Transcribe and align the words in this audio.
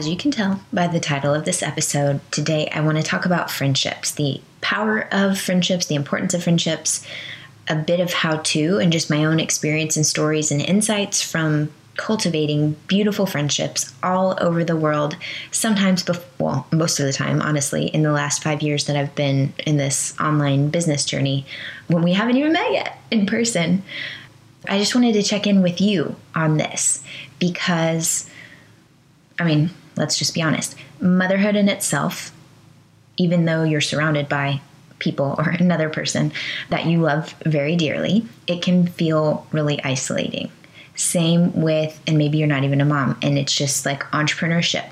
As 0.00 0.08
you 0.08 0.16
can 0.16 0.30
tell 0.30 0.62
by 0.72 0.86
the 0.86 0.98
title 0.98 1.34
of 1.34 1.44
this 1.44 1.62
episode, 1.62 2.22
today 2.30 2.70
I 2.72 2.80
want 2.80 2.96
to 2.96 3.02
talk 3.02 3.26
about 3.26 3.50
friendships, 3.50 4.12
the 4.12 4.40
power 4.62 5.06
of 5.12 5.38
friendships, 5.38 5.84
the 5.84 5.94
importance 5.94 6.32
of 6.32 6.42
friendships, 6.42 7.06
a 7.68 7.76
bit 7.76 8.00
of 8.00 8.10
how 8.10 8.38
to, 8.38 8.78
and 8.78 8.90
just 8.90 9.10
my 9.10 9.26
own 9.26 9.38
experience 9.38 9.98
and 9.98 10.06
stories 10.06 10.50
and 10.50 10.62
insights 10.62 11.20
from 11.20 11.70
cultivating 11.98 12.76
beautiful 12.86 13.26
friendships 13.26 13.92
all 14.02 14.38
over 14.40 14.64
the 14.64 14.74
world. 14.74 15.18
Sometimes, 15.50 16.02
well, 16.38 16.66
most 16.72 16.98
of 16.98 17.04
the 17.04 17.12
time, 17.12 17.42
honestly, 17.42 17.88
in 17.88 18.02
the 18.02 18.10
last 18.10 18.42
five 18.42 18.62
years 18.62 18.86
that 18.86 18.96
I've 18.96 19.14
been 19.14 19.52
in 19.66 19.76
this 19.76 20.18
online 20.18 20.70
business 20.70 21.04
journey, 21.04 21.44
when 21.88 22.02
we 22.02 22.14
haven't 22.14 22.38
even 22.38 22.54
met 22.54 22.72
yet 22.72 22.96
in 23.10 23.26
person. 23.26 23.82
I 24.66 24.78
just 24.78 24.94
wanted 24.94 25.12
to 25.12 25.22
check 25.22 25.46
in 25.46 25.60
with 25.60 25.78
you 25.78 26.16
on 26.34 26.56
this 26.56 27.04
because, 27.38 28.30
I 29.38 29.44
mean, 29.44 29.70
let's 30.00 30.18
just 30.18 30.34
be 30.34 30.42
honest. 30.42 30.74
Motherhood 31.00 31.54
in 31.54 31.68
itself, 31.68 32.32
even 33.16 33.44
though 33.44 33.62
you're 33.62 33.80
surrounded 33.80 34.28
by 34.28 34.60
people 34.98 35.34
or 35.38 35.50
another 35.50 35.88
person 35.88 36.32
that 36.70 36.86
you 36.86 36.98
love 36.98 37.34
very 37.46 37.76
dearly, 37.76 38.26
it 38.46 38.62
can 38.62 38.86
feel 38.86 39.46
really 39.52 39.82
isolating. 39.84 40.50
Same 40.96 41.52
with, 41.60 42.00
and 42.06 42.18
maybe 42.18 42.38
you're 42.38 42.48
not 42.48 42.64
even 42.64 42.80
a 42.80 42.84
mom, 42.84 43.16
and 43.22 43.38
it's 43.38 43.54
just 43.54 43.86
like 43.86 44.02
entrepreneurship 44.10 44.90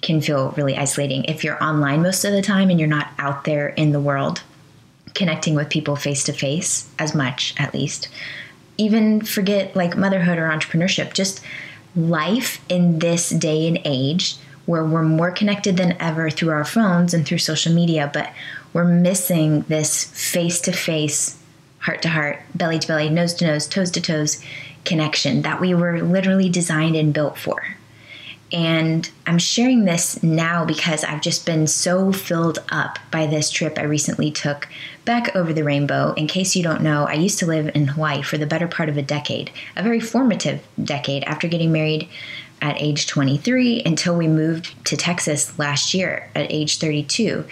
can 0.00 0.20
feel 0.20 0.50
really 0.52 0.76
isolating. 0.76 1.24
If 1.24 1.42
you're 1.42 1.62
online 1.62 2.02
most 2.02 2.24
of 2.24 2.32
the 2.32 2.42
time 2.42 2.70
and 2.70 2.78
you're 2.78 2.88
not 2.88 3.08
out 3.18 3.44
there 3.44 3.68
in 3.68 3.92
the 3.92 4.00
world 4.00 4.42
connecting 5.14 5.54
with 5.54 5.70
people 5.70 5.96
face 5.96 6.24
to 6.24 6.32
face 6.32 6.88
as 6.98 7.14
much, 7.14 7.54
at 7.56 7.72
least, 7.72 8.08
even 8.76 9.22
forget 9.22 9.74
like 9.74 9.96
motherhood 9.96 10.38
or 10.38 10.48
entrepreneurship, 10.48 11.14
just 11.14 11.40
life 11.96 12.60
in 12.68 12.98
this 12.98 13.30
day 13.30 13.68
and 13.68 13.80
age 13.84 14.36
where 14.66 14.84
we're 14.84 15.02
more 15.02 15.30
connected 15.30 15.76
than 15.76 15.96
ever 16.00 16.30
through 16.30 16.50
our 16.50 16.64
phones 16.64 17.12
and 17.12 17.26
through 17.26 17.38
social 17.38 17.72
media, 17.72 18.10
but 18.12 18.32
we're 18.72 18.84
missing 18.84 19.60
this 19.62 20.04
face 20.04 20.60
to 20.62 20.72
face, 20.72 21.38
heart 21.80 22.02
to 22.02 22.08
heart, 22.08 22.40
belly 22.54 22.78
to 22.78 22.88
belly, 22.88 23.10
nose 23.10 23.34
to 23.34 23.46
nose, 23.46 23.66
toes 23.66 23.90
to 23.90 24.00
toes 24.00 24.42
connection 24.84 25.42
that 25.42 25.60
we 25.60 25.74
were 25.74 26.02
literally 26.02 26.48
designed 26.48 26.96
and 26.96 27.12
built 27.12 27.38
for. 27.38 27.76
And 28.54 29.10
I'm 29.26 29.38
sharing 29.38 29.84
this 29.84 30.22
now 30.22 30.64
because 30.64 31.02
I've 31.02 31.20
just 31.20 31.44
been 31.44 31.66
so 31.66 32.12
filled 32.12 32.60
up 32.70 33.00
by 33.10 33.26
this 33.26 33.50
trip 33.50 33.80
I 33.80 33.82
recently 33.82 34.30
took 34.30 34.68
back 35.04 35.34
over 35.34 35.52
the 35.52 35.64
rainbow. 35.64 36.12
In 36.12 36.28
case 36.28 36.54
you 36.54 36.62
don't 36.62 36.80
know, 36.80 37.04
I 37.04 37.14
used 37.14 37.40
to 37.40 37.46
live 37.46 37.74
in 37.74 37.88
Hawaii 37.88 38.22
for 38.22 38.38
the 38.38 38.46
better 38.46 38.68
part 38.68 38.88
of 38.88 38.96
a 38.96 39.02
decade, 39.02 39.50
a 39.74 39.82
very 39.82 39.98
formative 39.98 40.64
decade 40.82 41.24
after 41.24 41.48
getting 41.48 41.72
married 41.72 42.08
at 42.62 42.80
age 42.80 43.08
23 43.08 43.82
until 43.84 44.16
we 44.16 44.28
moved 44.28 44.72
to 44.86 44.96
Texas 44.96 45.58
last 45.58 45.92
year 45.92 46.30
at 46.36 46.46
age 46.48 46.78
32. 46.78 47.44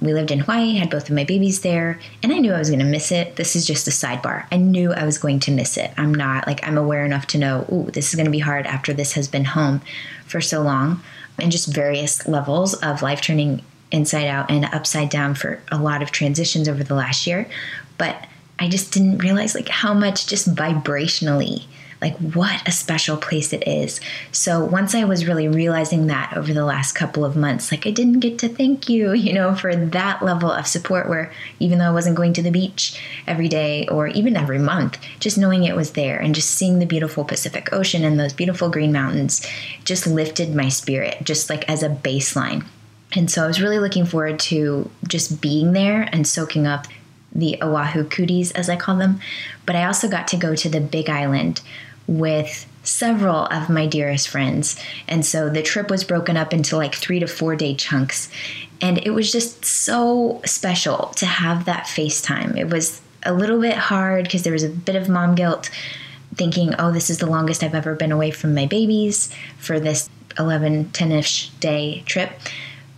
We 0.00 0.14
lived 0.14 0.30
in 0.30 0.40
Hawaii, 0.40 0.76
had 0.76 0.90
both 0.90 1.08
of 1.08 1.14
my 1.16 1.24
babies 1.24 1.62
there, 1.62 1.98
and 2.22 2.32
I 2.32 2.38
knew 2.38 2.52
I 2.52 2.58
was 2.58 2.70
going 2.70 2.78
to 2.80 2.84
miss 2.84 3.10
it. 3.10 3.36
This 3.36 3.56
is 3.56 3.66
just 3.66 3.88
a 3.88 3.90
sidebar. 3.90 4.46
I 4.52 4.56
knew 4.56 4.92
I 4.92 5.04
was 5.04 5.18
going 5.18 5.40
to 5.40 5.50
miss 5.50 5.76
it. 5.76 5.90
I'm 5.96 6.14
not 6.14 6.46
like 6.46 6.66
I'm 6.66 6.78
aware 6.78 7.04
enough 7.04 7.26
to 7.28 7.38
know, 7.38 7.66
ooh, 7.72 7.90
this 7.90 8.08
is 8.08 8.14
going 8.14 8.26
to 8.26 8.30
be 8.30 8.38
hard 8.38 8.66
after 8.66 8.92
this 8.92 9.14
has 9.14 9.26
been 9.26 9.44
home 9.44 9.80
for 10.26 10.40
so 10.40 10.62
long, 10.62 11.02
and 11.38 11.50
just 11.50 11.72
various 11.74 12.26
levels 12.28 12.74
of 12.74 13.02
life 13.02 13.20
turning 13.20 13.62
inside 13.90 14.26
out 14.26 14.50
and 14.50 14.66
upside 14.66 15.08
down 15.08 15.34
for 15.34 15.60
a 15.72 15.78
lot 15.78 16.02
of 16.02 16.10
transitions 16.10 16.68
over 16.68 16.84
the 16.84 16.94
last 16.94 17.26
year. 17.26 17.48
But 17.96 18.26
I 18.58 18.68
just 18.68 18.92
didn't 18.92 19.18
realize 19.18 19.54
like 19.54 19.68
how 19.68 19.94
much 19.94 20.26
just 20.26 20.54
vibrationally 20.54 21.64
like 22.00 22.16
what 22.18 22.66
a 22.66 22.72
special 22.72 23.16
place 23.16 23.52
it 23.52 23.66
is. 23.66 24.00
So 24.30 24.64
once 24.64 24.94
I 24.94 25.04
was 25.04 25.26
really 25.26 25.48
realizing 25.48 26.06
that 26.06 26.36
over 26.36 26.52
the 26.52 26.64
last 26.64 26.92
couple 26.92 27.24
of 27.24 27.36
months, 27.36 27.72
like 27.72 27.86
I 27.86 27.90
didn't 27.90 28.20
get 28.20 28.38
to 28.40 28.48
thank 28.48 28.88
you, 28.88 29.12
you 29.14 29.32
know, 29.32 29.54
for 29.54 29.74
that 29.74 30.22
level 30.22 30.50
of 30.50 30.66
support 30.66 31.08
where 31.08 31.32
even 31.58 31.78
though 31.78 31.86
I 31.86 31.92
wasn't 31.92 32.16
going 32.16 32.32
to 32.34 32.42
the 32.42 32.50
beach 32.50 33.00
every 33.26 33.48
day 33.48 33.86
or 33.88 34.08
even 34.08 34.36
every 34.36 34.58
month, 34.58 34.98
just 35.20 35.38
knowing 35.38 35.64
it 35.64 35.76
was 35.76 35.92
there 35.92 36.18
and 36.18 36.34
just 36.34 36.50
seeing 36.50 36.78
the 36.78 36.86
beautiful 36.86 37.24
Pacific 37.24 37.72
Ocean 37.72 38.04
and 38.04 38.18
those 38.18 38.32
beautiful 38.32 38.70
green 38.70 38.92
mountains 38.92 39.44
just 39.84 40.06
lifted 40.06 40.54
my 40.54 40.68
spirit 40.68 41.18
just 41.22 41.50
like 41.50 41.68
as 41.68 41.82
a 41.82 41.88
baseline. 41.88 42.64
And 43.16 43.30
so 43.30 43.42
I 43.42 43.46
was 43.46 43.60
really 43.60 43.78
looking 43.78 44.04
forward 44.04 44.38
to 44.40 44.90
just 45.06 45.40
being 45.40 45.72
there 45.72 46.02
and 46.12 46.26
soaking 46.26 46.66
up 46.66 46.86
the 47.32 47.58
Oahu 47.62 48.04
cooties, 48.04 48.52
as 48.52 48.68
I 48.68 48.76
call 48.76 48.96
them. 48.96 49.20
But 49.66 49.76
I 49.76 49.84
also 49.84 50.08
got 50.08 50.28
to 50.28 50.36
go 50.36 50.54
to 50.54 50.68
the 50.68 50.80
Big 50.80 51.08
Island, 51.08 51.60
with 52.08 52.66
several 52.82 53.44
of 53.46 53.68
my 53.68 53.86
dearest 53.86 54.28
friends. 54.28 54.80
And 55.06 55.24
so 55.24 55.48
the 55.48 55.62
trip 55.62 55.90
was 55.90 56.02
broken 56.02 56.36
up 56.36 56.52
into 56.52 56.76
like 56.76 56.94
three 56.94 57.20
to 57.20 57.28
four 57.28 57.54
day 57.54 57.74
chunks. 57.74 58.30
And 58.80 58.98
it 59.06 59.10
was 59.10 59.30
just 59.30 59.64
so 59.64 60.40
special 60.44 61.08
to 61.16 61.26
have 61.26 61.66
that 61.66 61.84
FaceTime. 61.84 62.56
It 62.56 62.70
was 62.70 63.00
a 63.24 63.34
little 63.34 63.60
bit 63.60 63.76
hard 63.76 64.24
because 64.24 64.42
there 64.42 64.52
was 64.52 64.64
a 64.64 64.70
bit 64.70 64.96
of 64.96 65.08
mom 65.08 65.34
guilt 65.34 65.70
thinking, 66.34 66.74
oh, 66.78 66.92
this 66.92 67.10
is 67.10 67.18
the 67.18 67.26
longest 67.26 67.62
I've 67.62 67.74
ever 67.74 67.94
been 67.94 68.12
away 68.12 68.30
from 68.30 68.54
my 68.54 68.66
babies 68.66 69.32
for 69.58 69.78
this 69.78 70.08
11, 70.38 70.90
10 70.92 71.12
ish 71.12 71.50
day 71.60 72.02
trip. 72.06 72.30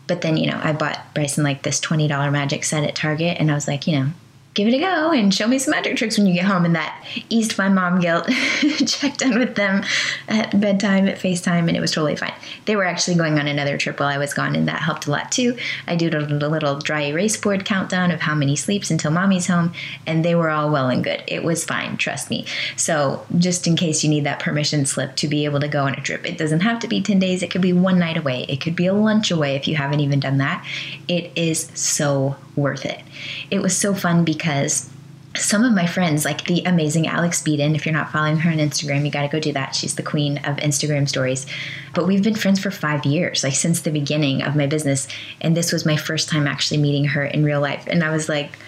But 0.07 0.21
then, 0.21 0.37
you 0.37 0.51
know, 0.51 0.61
I 0.63 0.73
bought 0.73 1.15
Bryson 1.15 1.43
like 1.43 1.63
this 1.63 1.81
$20 1.81 2.33
magic 2.33 2.65
set 2.65 2.85
at 2.85 2.95
Target 2.95 3.39
and 3.41 3.51
I 3.51 3.55
was 3.55 3.67
like, 3.67 3.87
you 3.87 3.99
know, 3.99 4.11
give 4.55 4.67
it 4.67 4.75
a 4.75 4.79
go 4.79 5.13
and 5.13 5.33
show 5.33 5.47
me 5.47 5.59
some 5.59 5.71
magic 5.71 5.97
tricks 5.97 6.19
when 6.19 6.27
you 6.27 6.35
get 6.35 6.45
home. 6.45 6.65
And 6.65 6.75
that 6.75 7.05
eased 7.29 7.57
my 7.57 7.69
mom 7.69 8.01
guilt. 8.01 8.29
Checked 8.87 9.23
in 9.23 9.39
with 9.39 9.55
them 9.55 9.85
at 10.29 10.59
bedtime, 10.59 11.09
at 11.09 11.19
FaceTime, 11.19 11.69
and 11.69 11.77
it 11.77 11.81
was 11.81 11.93
totally 11.93 12.17
fine. 12.17 12.35
They 12.67 12.77
were 12.77 12.85
actually 12.85 13.17
going 13.17 13.39
on 13.39 13.47
another 13.47 13.79
trip 13.79 14.01
while 14.01 14.09
I 14.09 14.19
was 14.19 14.35
gone, 14.35 14.57
and 14.57 14.67
that 14.69 14.83
helped 14.83 15.07
a 15.07 15.11
lot 15.11 15.31
too. 15.31 15.57
I 15.87 15.95
did 15.95 16.15
a 16.15 16.21
little 16.21 16.79
dry 16.79 17.03
erase 17.03 17.37
board 17.37 17.65
countdown 17.65 18.11
of 18.11 18.21
how 18.21 18.35
many 18.35 18.57
sleeps 18.57 18.91
until 18.91 19.13
mommy's 19.13 19.47
home, 19.47 19.73
and 20.07 20.25
they 20.25 20.35
were 20.35 20.51
all 20.51 20.71
well 20.71 20.89
and 20.89 21.05
good. 21.05 21.23
It 21.27 21.45
was 21.45 21.65
fine, 21.65 21.97
trust 21.97 22.31
me. 22.31 22.45
So, 22.77 23.25
just 23.39 23.67
in 23.67 23.77
case 23.77 24.03
you 24.03 24.11
need 24.11 24.25
that 24.25 24.41
permission 24.41 24.85
slip 24.85 25.15
to 25.17 25.29
be 25.29 25.45
able 25.45 25.61
to 25.61 25.69
go 25.69 25.85
on 25.85 25.95
a 25.95 26.01
trip, 26.01 26.27
it 26.27 26.39
doesn't 26.39 26.61
have 26.61 26.81
to 26.81 26.89
be 26.89 27.01
10 27.01 27.19
days, 27.19 27.43
it 27.43 27.51
could 27.51 27.63
be 27.63 27.73
one 27.73 27.99
night 27.99 28.17
away, 28.17 28.47
it 28.49 28.61
could 28.61 28.75
be 28.75 28.87
a 28.87 28.95
lunch 28.95 29.31
away 29.31 29.55
if 29.55 29.69
you 29.69 29.77
haven't 29.77 30.01
even 30.01 30.19
done 30.19 30.39
that. 30.39 30.67
It 31.07 31.31
is 31.37 31.71
so 31.75 32.37
worth 32.61 32.85
it. 32.87 33.03
It 33.51 33.61
was 33.61 33.77
so 33.77 33.95
fun 33.95 34.25
because 34.25 34.89
some 35.37 35.65
of 35.65 35.73
my 35.73 35.87
friends, 35.87 36.25
like 36.25 36.45
the 36.47 36.63
amazing 36.65 37.07
Alex 37.07 37.41
Beadon, 37.41 37.75
if 37.77 37.87
you're 37.87 37.93
not 37.93 38.11
following 38.11 38.37
her 38.39 38.51
on 38.51 38.57
Instagram, 38.57 39.05
you 39.05 39.13
got 39.13 39.23
to 39.23 39.29
go 39.29 39.39
do 39.39 39.53
that. 39.53 39.75
She's 39.75 39.95
the 39.95 40.03
queen 40.03 40.39
of 40.39 40.57
Instagram 40.57 41.09
stories. 41.09 41.47
But 41.95 42.07
we've 42.07 42.23
been 42.23 42.35
friends 42.35 42.59
for 42.59 42.71
five 42.71 43.05
years, 43.07 43.45
like 43.45 43.55
since 43.55 43.81
the 43.81 43.93
beginning 43.93 44.43
of 44.43 44.57
my 44.57 44.67
business. 44.67 45.07
And 45.41 45.57
this 45.57 45.73
was 45.73 45.87
my 45.87 45.97
first 45.97 46.29
time 46.29 46.49
actually 46.49 46.79
meeting 46.79 47.05
her 47.07 47.25
in 47.25 47.45
real 47.45 47.61
life. 47.61 47.85
And 47.87 48.03
I 48.03 48.11
was 48.11 48.29
like, 48.29 48.59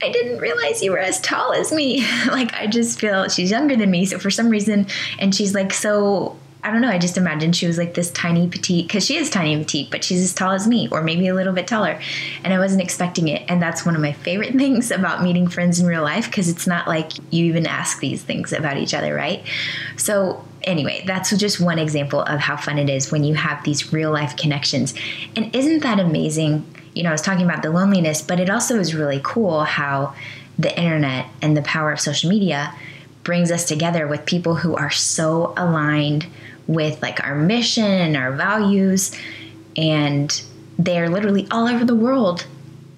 I 0.00 0.10
didn't 0.10 0.38
realize 0.38 0.82
you 0.82 0.92
were 0.92 0.98
as 0.98 1.20
tall 1.20 1.52
as 1.52 1.72
me. 1.72 2.06
like, 2.28 2.54
I 2.54 2.66
just 2.68 2.98
feel 2.98 3.28
she's 3.28 3.50
younger 3.50 3.76
than 3.76 3.90
me. 3.90 4.06
So, 4.06 4.18
for 4.18 4.30
some 4.30 4.48
reason, 4.48 4.86
and 5.18 5.34
she's 5.34 5.54
like 5.54 5.72
so 5.72 6.38
I 6.68 6.70
don't 6.70 6.82
know. 6.82 6.90
I 6.90 6.98
just 6.98 7.16
imagined 7.16 7.56
she 7.56 7.66
was 7.66 7.78
like 7.78 7.94
this 7.94 8.10
tiny 8.10 8.46
petite 8.46 8.88
because 8.88 9.02
she 9.02 9.16
is 9.16 9.30
tiny 9.30 9.56
petite, 9.56 9.90
but 9.90 10.04
she's 10.04 10.22
as 10.22 10.34
tall 10.34 10.52
as 10.52 10.66
me, 10.66 10.86
or 10.90 11.02
maybe 11.02 11.26
a 11.26 11.34
little 11.34 11.54
bit 11.54 11.66
taller. 11.66 11.98
And 12.44 12.52
I 12.52 12.58
wasn't 12.58 12.82
expecting 12.82 13.28
it. 13.28 13.42
And 13.48 13.62
that's 13.62 13.86
one 13.86 13.94
of 13.94 14.02
my 14.02 14.12
favorite 14.12 14.54
things 14.58 14.90
about 14.90 15.22
meeting 15.22 15.48
friends 15.48 15.80
in 15.80 15.86
real 15.86 16.02
life 16.02 16.26
because 16.26 16.46
it's 16.50 16.66
not 16.66 16.86
like 16.86 17.12
you 17.30 17.46
even 17.46 17.66
ask 17.66 18.00
these 18.00 18.22
things 18.22 18.52
about 18.52 18.76
each 18.76 18.92
other, 18.92 19.14
right? 19.14 19.42
So, 19.96 20.44
anyway, 20.62 21.04
that's 21.06 21.34
just 21.38 21.58
one 21.58 21.78
example 21.78 22.20
of 22.20 22.38
how 22.38 22.58
fun 22.58 22.78
it 22.78 22.90
is 22.90 23.10
when 23.10 23.24
you 23.24 23.34
have 23.34 23.64
these 23.64 23.90
real 23.90 24.12
life 24.12 24.36
connections. 24.36 24.92
And 25.36 25.54
isn't 25.56 25.82
that 25.84 25.98
amazing? 25.98 26.66
You 26.94 27.02
know, 27.02 27.08
I 27.08 27.12
was 27.12 27.22
talking 27.22 27.46
about 27.46 27.62
the 27.62 27.70
loneliness, 27.70 28.20
but 28.20 28.40
it 28.40 28.50
also 28.50 28.78
is 28.78 28.94
really 28.94 29.22
cool 29.24 29.64
how 29.64 30.14
the 30.58 30.78
internet 30.78 31.28
and 31.40 31.56
the 31.56 31.62
power 31.62 31.92
of 31.92 32.00
social 32.00 32.28
media 32.28 32.74
brings 33.24 33.50
us 33.50 33.64
together 33.64 34.06
with 34.06 34.26
people 34.26 34.56
who 34.56 34.76
are 34.76 34.90
so 34.90 35.54
aligned 35.56 36.26
with 36.68 37.02
like 37.02 37.24
our 37.24 37.34
mission 37.34 37.84
and 37.84 38.16
our 38.16 38.30
values 38.32 39.16
and 39.76 40.42
they're 40.78 41.08
literally 41.08 41.48
all 41.50 41.66
over 41.66 41.84
the 41.84 41.96
world 41.96 42.46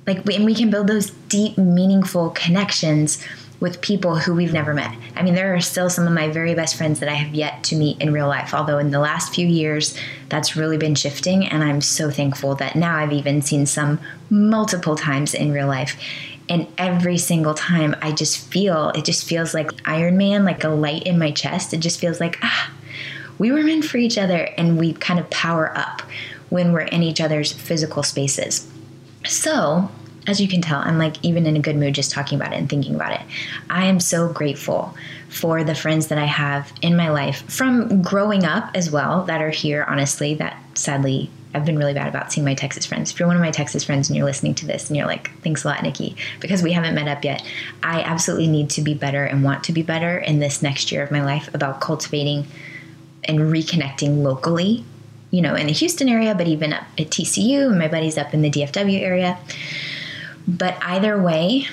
like 0.06 0.28
and 0.28 0.44
we 0.44 0.54
can 0.54 0.70
build 0.70 0.86
those 0.86 1.10
deep 1.28 1.56
meaningful 1.56 2.30
connections 2.30 3.24
with 3.60 3.80
people 3.82 4.16
who 4.16 4.34
we've 4.34 4.54
never 4.54 4.72
met. 4.72 4.96
I 5.14 5.22
mean, 5.22 5.34
there 5.34 5.54
are 5.54 5.60
still 5.60 5.90
some 5.90 6.06
of 6.06 6.14
my 6.14 6.28
very 6.28 6.54
best 6.54 6.76
friends 6.76 6.98
that 7.00 7.10
I 7.10 7.14
have 7.14 7.34
yet 7.34 7.62
to 7.64 7.76
meet 7.76 8.00
in 8.00 8.12
real 8.12 8.26
life, 8.26 8.54
although 8.54 8.78
in 8.78 8.90
the 8.90 8.98
last 8.98 9.34
few 9.34 9.46
years, 9.46 9.96
that's 10.30 10.56
really 10.56 10.78
been 10.78 10.94
shifting. 10.94 11.46
And 11.46 11.62
I'm 11.62 11.82
so 11.82 12.10
thankful 12.10 12.54
that 12.56 12.74
now 12.74 12.96
I've 12.96 13.12
even 13.12 13.42
seen 13.42 13.66
some 13.66 14.00
multiple 14.30 14.96
times 14.96 15.34
in 15.34 15.52
real 15.52 15.66
life. 15.66 16.00
And 16.48 16.66
every 16.78 17.18
single 17.18 17.54
time, 17.54 17.94
I 18.00 18.12
just 18.12 18.38
feel 18.50 18.88
it 18.90 19.04
just 19.04 19.24
feels 19.24 19.52
like 19.52 19.70
Iron 19.86 20.16
Man, 20.16 20.44
like 20.44 20.64
a 20.64 20.70
light 20.70 21.04
in 21.04 21.18
my 21.18 21.30
chest. 21.30 21.74
It 21.74 21.80
just 21.80 22.00
feels 22.00 22.18
like, 22.18 22.38
ah, 22.42 22.72
we 23.40 23.50
were 23.50 23.62
meant 23.62 23.86
for 23.86 23.96
each 23.96 24.18
other, 24.18 24.50
and 24.58 24.78
we 24.78 24.92
kind 24.92 25.18
of 25.18 25.28
power 25.30 25.72
up 25.74 26.02
when 26.50 26.72
we're 26.72 26.80
in 26.80 27.02
each 27.02 27.22
other's 27.22 27.50
physical 27.50 28.02
spaces. 28.02 28.70
So, 29.24 29.90
as 30.26 30.42
you 30.42 30.46
can 30.46 30.60
tell, 30.60 30.80
I'm 30.80 30.98
like 30.98 31.16
even 31.24 31.46
in 31.46 31.56
a 31.56 31.60
good 31.60 31.76
mood 31.76 31.94
just 31.94 32.10
talking 32.10 32.38
about 32.38 32.52
it 32.52 32.58
and 32.58 32.68
thinking 32.68 32.94
about 32.94 33.12
it. 33.12 33.22
I 33.70 33.86
am 33.86 33.98
so 33.98 34.30
grateful 34.30 34.94
for 35.30 35.64
the 35.64 35.74
friends 35.74 36.08
that 36.08 36.18
I 36.18 36.26
have 36.26 36.70
in 36.82 36.96
my 36.96 37.08
life 37.08 37.50
from 37.50 38.02
growing 38.02 38.44
up 38.44 38.70
as 38.74 38.90
well 38.90 39.24
that 39.24 39.40
are 39.40 39.48
here, 39.48 39.86
honestly, 39.88 40.34
that 40.34 40.62
sadly 40.74 41.30
I've 41.54 41.64
been 41.64 41.78
really 41.78 41.94
bad 41.94 42.08
about 42.08 42.30
seeing 42.34 42.44
my 42.44 42.54
Texas 42.54 42.84
friends. 42.84 43.10
If 43.10 43.18
you're 43.18 43.26
one 43.26 43.36
of 43.36 43.42
my 43.42 43.50
Texas 43.50 43.84
friends 43.84 44.10
and 44.10 44.18
you're 44.18 44.26
listening 44.26 44.54
to 44.56 44.66
this 44.66 44.90
and 44.90 44.98
you're 44.98 45.06
like, 45.06 45.30
thanks 45.40 45.64
a 45.64 45.68
lot, 45.68 45.82
Nikki, 45.82 46.14
because 46.40 46.62
we 46.62 46.72
haven't 46.72 46.94
met 46.94 47.08
up 47.08 47.24
yet, 47.24 47.42
I 47.82 48.02
absolutely 48.02 48.48
need 48.48 48.68
to 48.70 48.82
be 48.82 48.92
better 48.92 49.24
and 49.24 49.42
want 49.42 49.64
to 49.64 49.72
be 49.72 49.82
better 49.82 50.18
in 50.18 50.40
this 50.40 50.60
next 50.60 50.92
year 50.92 51.02
of 51.02 51.10
my 51.10 51.24
life 51.24 51.48
about 51.54 51.80
cultivating 51.80 52.46
and 53.30 53.38
reconnecting 53.38 54.22
locally, 54.22 54.84
you 55.30 55.40
know, 55.40 55.54
in 55.54 55.68
the 55.68 55.72
Houston 55.72 56.08
area, 56.08 56.34
but 56.34 56.48
even 56.48 56.72
up 56.72 56.82
at 56.98 57.10
TCU 57.10 57.68
and 57.68 57.78
my 57.78 57.86
buddies 57.86 58.18
up 58.18 58.34
in 58.34 58.42
the 58.42 58.50
DFW 58.50 59.00
area. 59.00 59.38
But 60.48 60.76
either 60.82 61.20
way, 61.22 61.68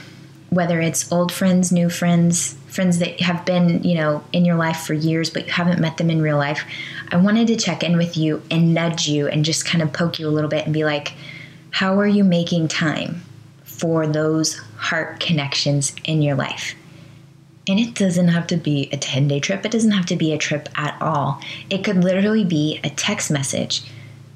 whether 0.51 0.79
it's 0.79 1.11
old 1.11 1.31
friends, 1.31 1.71
new 1.71 1.89
friends, 1.89 2.53
friends 2.67 2.99
that 2.99 3.19
have 3.21 3.43
been, 3.43 3.83
you 3.83 3.95
know, 3.95 4.23
in 4.31 4.45
your 4.45 4.55
life 4.55 4.77
for 4.77 4.93
years, 4.93 5.31
but 5.31 5.47
you 5.47 5.51
haven't 5.51 5.79
met 5.79 5.97
them 5.97 6.11
in 6.11 6.21
real 6.21 6.37
life, 6.37 6.63
I 7.11 7.17
wanted 7.17 7.47
to 7.47 7.55
check 7.55 7.83
in 7.83 7.97
with 7.97 8.15
you 8.15 8.43
and 8.51 8.73
nudge 8.73 9.07
you 9.07 9.27
and 9.27 9.43
just 9.43 9.65
kind 9.65 9.81
of 9.81 9.91
poke 9.91 10.19
you 10.19 10.27
a 10.27 10.29
little 10.29 10.49
bit 10.49 10.65
and 10.65 10.73
be 10.73 10.85
like, 10.85 11.13
how 11.71 11.99
are 11.99 12.07
you 12.07 12.23
making 12.23 12.67
time 12.67 13.23
for 13.63 14.05
those 14.05 14.57
heart 14.77 15.19
connections 15.19 15.95
in 16.05 16.21
your 16.21 16.35
life? 16.35 16.75
And 17.67 17.79
it 17.79 17.93
doesn't 17.93 18.29
have 18.29 18.47
to 18.47 18.57
be 18.57 18.89
a 18.91 18.97
10 18.97 19.27
day 19.27 19.39
trip, 19.39 19.65
it 19.65 19.71
doesn't 19.71 19.91
have 19.91 20.05
to 20.07 20.15
be 20.15 20.33
a 20.33 20.37
trip 20.37 20.69
at 20.75 20.99
all. 21.01 21.41
It 21.69 21.83
could 21.83 22.03
literally 22.03 22.45
be 22.45 22.79
a 22.83 22.89
text 22.89 23.29
message 23.29 23.83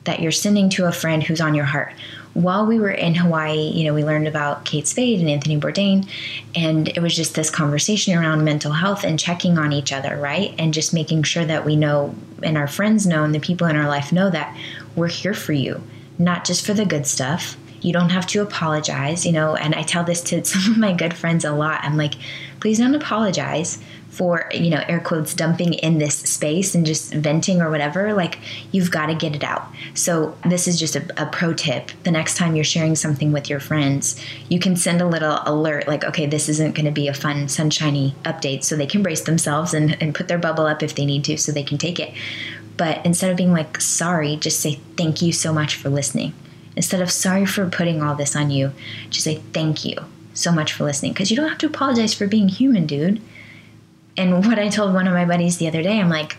that 0.04 0.20
you're 0.20 0.32
sending 0.32 0.70
to 0.72 0.86
a 0.86 0.92
friend 0.92 1.22
who's 1.22 1.42
on 1.42 1.54
your 1.54 1.66
heart 1.66 1.94
while 2.34 2.66
we 2.66 2.80
were 2.80 2.92
in 2.92 3.16
Hawaii, 3.16 3.72
you 3.72 3.84
know, 3.84 3.94
we 3.94 4.06
learned 4.06 4.28
about 4.28 4.64
Kate 4.64 4.88
Spade 4.88 5.20
and 5.20 5.30
Anthony 5.30 5.60
Bourdain, 5.60 6.08
and 6.56 6.88
it 6.88 7.02
was 7.02 7.16
just 7.16 7.36
this 7.36 7.50
conversation 7.50 8.18
around 8.18 8.44
mental 8.44 8.72
health 8.72 9.04
and 9.04 9.20
checking 9.20 9.58
on 9.58 9.74
each 9.74 9.92
other, 9.92 10.18
right? 10.18 10.54
And 10.58 10.74
just 10.74 10.94
making 10.94 11.24
sure 11.24 11.46
that 11.46 11.66
we 11.66 11.76
know 11.76 12.16
and 12.42 12.58
our 12.58 12.68
friends 12.68 13.06
know 13.06 13.24
and 13.24 13.36
the 13.36 13.40
people 13.40 13.68
in 13.68 13.76
our 13.76 13.88
life 13.88 14.12
know 14.12 14.30
that 14.30 14.56
we're 14.96 15.10
here 15.10 15.34
for 15.34 15.54
you, 15.54 15.84
not 16.18 16.46
just 16.46 16.66
for 16.66 16.74
the 16.74 16.86
good 16.86 17.06
stuff. 17.06 17.58
You 17.82 17.94
don't 17.94 18.10
have 18.10 18.28
to 18.28 18.42
apologize, 18.42 19.26
you 19.26 19.32
know, 19.32 19.56
and 19.56 19.76
I 19.76 19.84
tell 19.84 20.04
this 20.04 20.22
to 20.24 20.44
some 20.52 20.72
of 20.72 20.78
my 20.78 20.94
good 20.94 21.14
friends 21.14 21.46
a 21.46 21.52
lot. 21.52 21.84
I'm 21.84 21.98
like, 21.98 22.16
please 22.60 22.78
don't 22.78 22.96
apologize 22.96 23.80
for 24.12 24.50
you 24.54 24.70
know 24.70 24.84
air 24.90 25.00
quotes 25.00 25.34
dumping 25.34 25.74
in 25.74 25.98
this 25.98 26.16
space 26.16 26.76
and 26.76 26.86
just 26.86 27.14
venting 27.14 27.62
or 27.62 27.72
whatever. 27.72 28.14
Like 28.14 28.40
you've 28.72 28.92
got 28.92 29.08
to 29.08 29.16
get 29.16 29.36
it 29.36 29.44
out. 29.44 29.66
So 29.94 30.38
this 30.46 30.68
is 30.68 30.80
just 30.80 30.96
a, 30.96 31.24
a, 31.24 31.26
pro 31.26 31.54
tip. 31.54 31.92
The 32.04 32.12
next 32.12 32.36
time 32.36 32.56
you're 32.56 32.66
sharing 32.66 32.96
something 32.96 33.32
with 33.32 33.50
your 33.50 33.62
friends 33.62 34.22
you 34.50 34.60
can 34.60 34.76
send 34.76 35.00
a 35.02 35.08
little 35.08 35.40
alert 35.46 35.88
like 35.88 36.04
okay 36.04 36.26
this 36.26 36.50
isn't 36.50 36.76
going 36.76 36.86
to 36.86 36.92
be 36.92 37.08
a 37.08 37.14
fun 37.14 37.48
sunshiny 37.48 38.14
update. 38.24 38.64
So 38.64 38.76
they 38.76 38.86
can 38.86 39.02
brace 39.02 39.22
themselves 39.22 39.74
and, 39.74 40.02
and 40.02 40.14
put 40.14 40.28
their 40.28 40.38
bubble 40.38 40.66
up 40.66 40.84
if 40.84 40.96
they 40.96 41.06
need 41.06 41.24
to 41.26 41.38
so 41.38 41.52
they 41.52 41.64
can 41.64 41.78
take 41.78 42.00
it. 42.00 42.14
But 42.76 43.06
instead 43.06 43.32
of 43.32 43.38
being 43.38 43.54
like 43.54 43.80
sorry 43.80 44.36
just 44.36 44.60
say 44.60 44.80
thank 44.98 45.22
you 45.22 45.32
so 45.32 45.54
much 45.54 45.78
for 45.78 45.90
listening 45.90 46.34
instead 46.76 47.02
of 47.02 47.12
sorry 47.12 47.46
for 47.46 47.70
putting 47.70 48.02
all 48.02 48.16
this 48.16 48.36
on 48.36 48.50
you 48.50 48.72
just 49.10 49.24
say 49.24 49.42
thank 49.54 49.86
you 49.86 49.96
so 50.34 50.52
much 50.52 50.74
for 50.74 50.84
listening. 50.84 51.14
Because 51.14 51.30
you 51.30 51.38
don't 51.38 51.50
have 51.50 51.58
to 51.60 51.68
apologize 51.68 52.14
for 52.14 52.28
being 52.28 52.48
human 52.48 52.86
dude. 52.86 53.22
And 54.18 54.46
what 54.46 54.60
I 54.60 54.70
told 54.70 54.94
one 54.94 55.08
of 55.08 55.14
my 55.14 55.26
buddies 55.26 55.58
the 55.58 55.68
other 55.68 55.84
day, 55.84 56.00
I'm 56.00 56.10
like, 56.10 56.38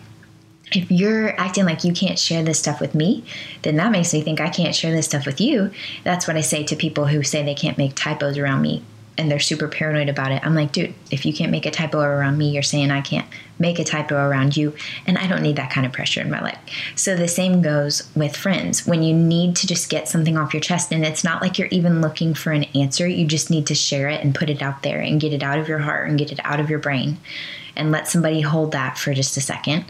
if 0.75 0.91
you're 0.91 1.39
acting 1.39 1.67
like 1.67 1.85
you 1.85 1.93
can't 1.93 2.19
share 2.19 2.43
this 2.43 2.59
stuff 2.59 2.81
with 2.81 2.95
me, 2.95 3.25
then 3.61 3.77
that 3.77 3.93
makes 3.93 4.15
me 4.15 4.23
think 4.23 4.41
I 4.41 4.49
can't 4.49 4.75
share 4.75 4.93
this 4.93 5.05
stuff 5.05 5.27
with 5.27 5.41
you. 5.41 5.71
That's 6.03 6.27
what 6.27 6.37
I 6.37 6.41
say 6.41 6.65
to 6.65 6.77
people 6.77 7.07
who 7.07 7.23
say 7.23 7.43
they 7.43 7.55
can't 7.55 7.77
make 7.77 7.95
typos 7.95 8.39
around 8.39 8.63
me 8.63 8.83
and 9.23 9.31
they're 9.31 9.39
super 9.39 9.69
paranoid 9.69 10.09
about 10.09 10.33
it. 10.33 10.45
I'm 10.45 10.55
like, 10.55 10.73
dude, 10.73 10.95
if 11.11 11.25
you 11.25 11.33
can't 11.33 11.53
make 11.53 11.65
a 11.65 11.71
typo 11.71 12.01
around 12.01 12.37
me, 12.37 12.51
you're 12.51 12.63
saying 12.63 12.91
I 12.91 13.01
can't 13.01 13.27
make 13.59 13.79
a 13.79 13.85
typo 13.85 14.17
around 14.17 14.57
you. 14.57 14.75
And 15.07 15.17
I 15.17 15.29
don't 15.29 15.43
need 15.43 15.57
that 15.57 15.71
kind 15.71 15.87
of 15.87 15.93
pressure 15.93 16.21
in 16.21 16.31
my 16.31 16.41
life. 16.43 16.59
So 16.97 17.17
the 17.17 17.29
same 17.29 17.63
goes 17.63 18.11
with 18.17 18.37
friends. 18.37 18.87
When 18.87 19.03
you 19.03 19.15
need 19.15 19.55
to 19.57 19.67
just 19.67 19.89
get 19.89 20.09
something 20.09 20.37
off 20.37 20.53
your 20.53 20.61
chest, 20.61 20.93
and 20.93 21.05
it's 21.05 21.23
not 21.23 21.41
like 21.41 21.59
you're 21.59 21.69
even 21.69 22.01
looking 22.01 22.35
for 22.35 22.51
an 22.51 22.65
answer, 22.75 23.07
you 23.07 23.25
just 23.25 23.49
need 23.49 23.69
to 23.69 23.75
share 23.75 24.09
it 24.09 24.23
and 24.23 24.35
put 24.35 24.51
it 24.51 24.61
out 24.61 24.83
there 24.83 25.01
and 25.01 25.21
get 25.21 25.33
it 25.33 25.43
out 25.43 25.59
of 25.59 25.69
your 25.69 25.79
heart 25.79 26.09
and 26.09 26.19
get 26.19 26.33
it 26.33 26.41
out 26.45 26.59
of 26.59 26.69
your 26.69 26.81
brain 26.81 27.19
and 27.77 27.93
let 27.93 28.09
somebody 28.09 28.41
hold 28.41 28.73
that 28.73 28.99
for 28.99 29.15
just 29.15 29.37
a 29.37 29.41
second 29.41 29.85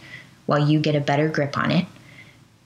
while 0.47 0.69
you 0.69 0.79
get 0.79 0.95
a 0.95 1.01
better 1.01 1.29
grip 1.29 1.57
on 1.57 1.71
it, 1.71 1.87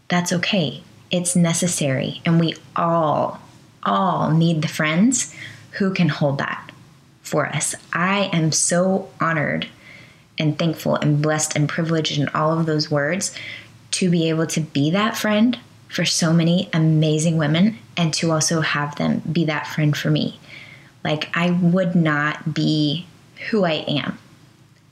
that's 0.09 0.33
okay. 0.33 0.83
It's 1.11 1.37
necessary. 1.37 2.21
And 2.25 2.41
we 2.41 2.55
all, 2.75 3.41
all 3.83 4.31
need 4.33 4.63
the 4.63 4.69
friends 4.69 5.35
who 5.79 5.93
can 5.93 6.09
hold 6.09 6.39
that 6.39 6.71
for 7.23 7.47
us. 7.47 7.75
I 7.93 8.31
am 8.33 8.53
so 8.53 9.11
honored 9.21 9.69
and 10.39 10.59
thankful 10.59 10.97
and 10.97 11.23
blessed 11.23 11.57
and 11.57 11.69
privileged 11.69 12.19
in 12.19 12.29
all 12.29 12.59
of 12.59 12.67
those 12.67 12.91
words 12.91 13.35
to 13.93 14.11
be 14.11 14.29
able 14.29 14.47
to 14.47 14.61
be 14.61 14.91
that 14.91 15.17
friend 15.17 15.59
for 15.89 16.05
so 16.05 16.33
many 16.33 16.69
amazing 16.73 17.37
women 17.37 17.79
and 17.97 18.13
to 18.15 18.31
also 18.31 18.61
have 18.61 18.97
them 18.97 19.23
be 19.31 19.45
that 19.47 19.67
friend 19.67 19.97
for 19.97 20.11
me. 20.11 20.39
Like, 21.05 21.31
I 21.35 21.51
would 21.51 21.95
not 21.95 22.53
be 22.55 23.07
who 23.51 23.65
I 23.65 23.85
am 23.87 24.19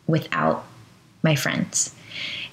without 0.07 0.65
my 1.23 1.35
friends. 1.35 1.95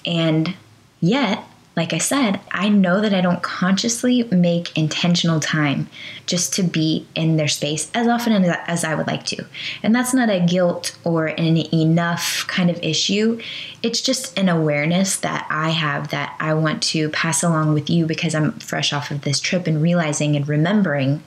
And 0.04 0.54
yet, 1.00 1.44
like 1.74 1.94
I 1.94 1.98
said, 1.98 2.40
I 2.50 2.68
know 2.68 3.00
that 3.00 3.14
I 3.14 3.22
don't 3.22 3.42
consciously 3.42 4.24
make 4.24 4.76
intentional 4.76 5.40
time 5.40 5.88
just 6.26 6.52
to 6.54 6.62
be 6.62 7.06
in 7.14 7.36
their 7.36 7.48
space 7.48 7.90
as 7.94 8.06
often 8.08 8.44
as 8.44 8.84
I 8.84 8.94
would 8.94 9.06
like 9.06 9.24
to. 9.26 9.44
And 9.82 9.94
that's 9.94 10.12
not 10.12 10.28
a 10.28 10.44
guilt 10.44 10.96
or 11.02 11.26
an 11.26 11.56
enough 11.74 12.44
kind 12.46 12.68
of 12.68 12.78
issue. 12.82 13.40
It's 13.82 14.02
just 14.02 14.38
an 14.38 14.50
awareness 14.50 15.16
that 15.18 15.46
I 15.48 15.70
have 15.70 16.08
that 16.08 16.36
I 16.38 16.52
want 16.52 16.82
to 16.84 17.08
pass 17.08 17.42
along 17.42 17.72
with 17.72 17.88
you 17.88 18.04
because 18.04 18.34
I'm 18.34 18.52
fresh 18.58 18.92
off 18.92 19.10
of 19.10 19.22
this 19.22 19.40
trip 19.40 19.66
and 19.66 19.80
realizing 19.80 20.36
and 20.36 20.46
remembering 20.46 21.22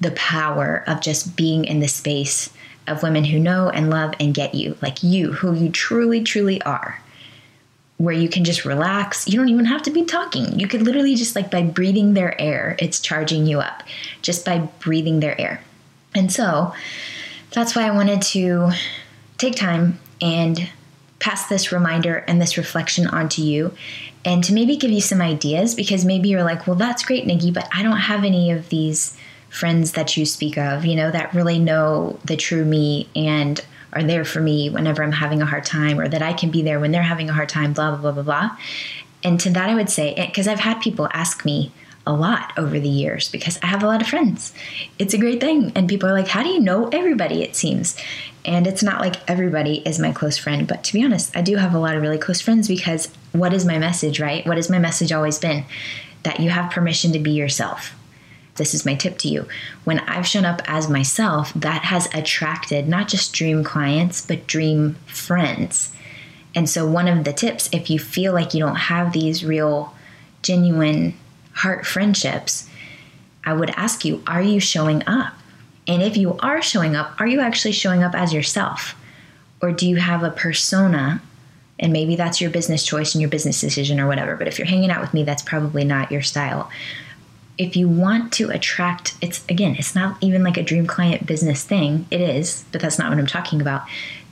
the 0.00 0.10
power 0.12 0.84
of 0.86 1.00
just 1.00 1.34
being 1.34 1.64
in 1.64 1.80
the 1.80 1.88
space 1.88 2.50
of 2.86 3.02
women 3.02 3.24
who 3.24 3.38
know 3.38 3.70
and 3.70 3.90
love 3.90 4.14
and 4.20 4.34
get 4.34 4.54
you, 4.54 4.76
like 4.82 5.02
you, 5.02 5.32
who 5.32 5.54
you 5.54 5.70
truly, 5.70 6.22
truly 6.22 6.60
are, 6.62 7.00
where 7.98 8.14
you 8.14 8.28
can 8.28 8.44
just 8.44 8.64
relax. 8.64 9.28
You 9.28 9.38
don't 9.38 9.48
even 9.48 9.66
have 9.66 9.82
to 9.82 9.90
be 9.90 10.04
talking. 10.04 10.58
You 10.58 10.68
could 10.68 10.82
literally 10.82 11.16
just 11.16 11.36
like 11.36 11.50
by 11.50 11.62
breathing 11.62 12.14
their 12.14 12.40
air, 12.40 12.76
it's 12.78 13.00
charging 13.00 13.46
you 13.46 13.60
up 13.60 13.82
just 14.22 14.44
by 14.44 14.58
breathing 14.58 15.20
their 15.20 15.38
air. 15.40 15.62
And 16.14 16.32
so 16.32 16.72
that's 17.52 17.74
why 17.74 17.82
I 17.82 17.90
wanted 17.90 18.22
to 18.22 18.70
take 19.36 19.56
time 19.56 19.98
and 20.20 20.70
pass 21.18 21.48
this 21.48 21.72
reminder 21.72 22.16
and 22.28 22.40
this 22.40 22.56
reflection 22.56 23.08
onto 23.08 23.42
you 23.42 23.74
and 24.24 24.44
to 24.44 24.52
maybe 24.52 24.76
give 24.76 24.90
you 24.90 25.00
some 25.00 25.20
ideas 25.20 25.74
because 25.74 26.04
maybe 26.04 26.28
you're 26.28 26.44
like, 26.44 26.66
well, 26.66 26.76
that's 26.76 27.04
great, 27.04 27.26
Nikki, 27.26 27.50
but 27.50 27.68
I 27.72 27.82
don't 27.82 27.96
have 27.96 28.24
any 28.24 28.52
of 28.52 28.68
these 28.68 29.16
friends 29.48 29.92
that 29.92 30.16
you 30.16 30.24
speak 30.26 30.56
of, 30.56 30.84
you 30.84 30.94
know, 30.94 31.10
that 31.10 31.34
really 31.34 31.58
know 31.58 32.18
the 32.24 32.36
true 32.36 32.64
me 32.64 33.08
and 33.16 33.64
are 33.92 34.02
there 34.02 34.24
for 34.24 34.40
me 34.40 34.70
whenever 34.70 35.02
I'm 35.02 35.12
having 35.12 35.42
a 35.42 35.46
hard 35.46 35.64
time, 35.64 35.98
or 35.98 36.08
that 36.08 36.22
I 36.22 36.32
can 36.32 36.50
be 36.50 36.62
there 36.62 36.80
when 36.80 36.92
they're 36.92 37.02
having 37.02 37.30
a 37.30 37.32
hard 37.32 37.48
time, 37.48 37.72
blah, 37.72 37.90
blah, 37.90 38.00
blah, 38.00 38.12
blah, 38.12 38.22
blah. 38.22 38.56
And 39.24 39.40
to 39.40 39.50
that, 39.50 39.70
I 39.70 39.74
would 39.74 39.90
say, 39.90 40.14
eh, 40.14 40.26
because 40.26 40.46
I've 40.46 40.60
had 40.60 40.80
people 40.80 41.08
ask 41.12 41.44
me 41.44 41.72
a 42.06 42.12
lot 42.12 42.52
over 42.56 42.80
the 42.80 42.88
years 42.88 43.30
because 43.30 43.58
I 43.62 43.66
have 43.66 43.82
a 43.82 43.86
lot 43.86 44.00
of 44.00 44.08
friends. 44.08 44.54
It's 44.98 45.12
a 45.12 45.18
great 45.18 45.40
thing. 45.40 45.72
And 45.74 45.88
people 45.88 46.08
are 46.08 46.14
like, 46.14 46.28
how 46.28 46.42
do 46.42 46.48
you 46.48 46.60
know 46.60 46.88
everybody? 46.88 47.42
It 47.42 47.54
seems. 47.54 47.96
And 48.46 48.66
it's 48.66 48.82
not 48.82 49.00
like 49.00 49.16
everybody 49.28 49.82
is 49.86 49.98
my 49.98 50.12
close 50.12 50.38
friend, 50.38 50.66
but 50.66 50.84
to 50.84 50.94
be 50.94 51.04
honest, 51.04 51.36
I 51.36 51.42
do 51.42 51.56
have 51.56 51.74
a 51.74 51.78
lot 51.78 51.96
of 51.96 52.02
really 52.02 52.16
close 52.16 52.40
friends 52.40 52.66
because 52.66 53.12
what 53.32 53.52
is 53.52 53.66
my 53.66 53.78
message, 53.78 54.20
right? 54.20 54.46
What 54.46 54.56
has 54.56 54.70
my 54.70 54.78
message 54.78 55.12
always 55.12 55.38
been? 55.38 55.64
That 56.22 56.40
you 56.40 56.48
have 56.48 56.70
permission 56.70 57.12
to 57.12 57.18
be 57.18 57.32
yourself 57.32 57.97
this 58.58 58.74
is 58.74 58.84
my 58.84 58.94
tip 58.94 59.18
to 59.18 59.28
you. 59.28 59.48
When 59.84 60.00
I've 60.00 60.26
shown 60.26 60.44
up 60.44 60.60
as 60.66 60.90
myself, 60.90 61.52
that 61.54 61.82
has 61.84 62.12
attracted 62.14 62.88
not 62.88 63.08
just 63.08 63.32
dream 63.32 63.64
clients, 63.64 64.24
but 64.24 64.46
dream 64.46 64.96
friends. 65.06 65.92
And 66.54 66.68
so, 66.68 66.86
one 66.86 67.08
of 67.08 67.24
the 67.24 67.32
tips, 67.32 67.68
if 67.72 67.88
you 67.88 67.98
feel 67.98 68.32
like 68.32 68.54
you 68.54 68.60
don't 68.60 68.74
have 68.74 69.12
these 69.12 69.44
real, 69.44 69.94
genuine 70.42 71.14
heart 71.52 71.86
friendships, 71.86 72.68
I 73.44 73.52
would 73.54 73.70
ask 73.70 74.04
you, 74.04 74.22
are 74.26 74.42
you 74.42 74.60
showing 74.60 75.02
up? 75.06 75.34
And 75.86 76.02
if 76.02 76.16
you 76.16 76.36
are 76.38 76.60
showing 76.60 76.94
up, 76.94 77.18
are 77.18 77.26
you 77.26 77.40
actually 77.40 77.72
showing 77.72 78.02
up 78.02 78.14
as 78.14 78.32
yourself? 78.32 78.94
Or 79.62 79.72
do 79.72 79.88
you 79.88 79.96
have 79.96 80.22
a 80.22 80.30
persona? 80.30 81.22
And 81.78 81.92
maybe 81.92 82.16
that's 82.16 82.40
your 82.40 82.50
business 82.50 82.84
choice 82.84 83.14
and 83.14 83.22
your 83.22 83.30
business 83.30 83.60
decision 83.60 84.00
or 84.00 84.06
whatever. 84.06 84.36
But 84.36 84.48
if 84.48 84.58
you're 84.58 84.66
hanging 84.66 84.90
out 84.90 85.00
with 85.00 85.14
me, 85.14 85.22
that's 85.22 85.42
probably 85.42 85.84
not 85.84 86.12
your 86.12 86.22
style. 86.22 86.70
If 87.58 87.76
you 87.76 87.88
want 87.88 88.32
to 88.34 88.50
attract, 88.50 89.16
it's 89.20 89.44
again, 89.48 89.76
it's 89.78 89.94
not 89.94 90.16
even 90.20 90.44
like 90.44 90.56
a 90.56 90.62
dream 90.62 90.86
client 90.86 91.26
business 91.26 91.64
thing. 91.64 92.06
It 92.10 92.20
is, 92.20 92.64
but 92.72 92.80
that's 92.80 92.98
not 92.98 93.10
what 93.10 93.18
I'm 93.18 93.26
talking 93.26 93.60
about. 93.60 93.82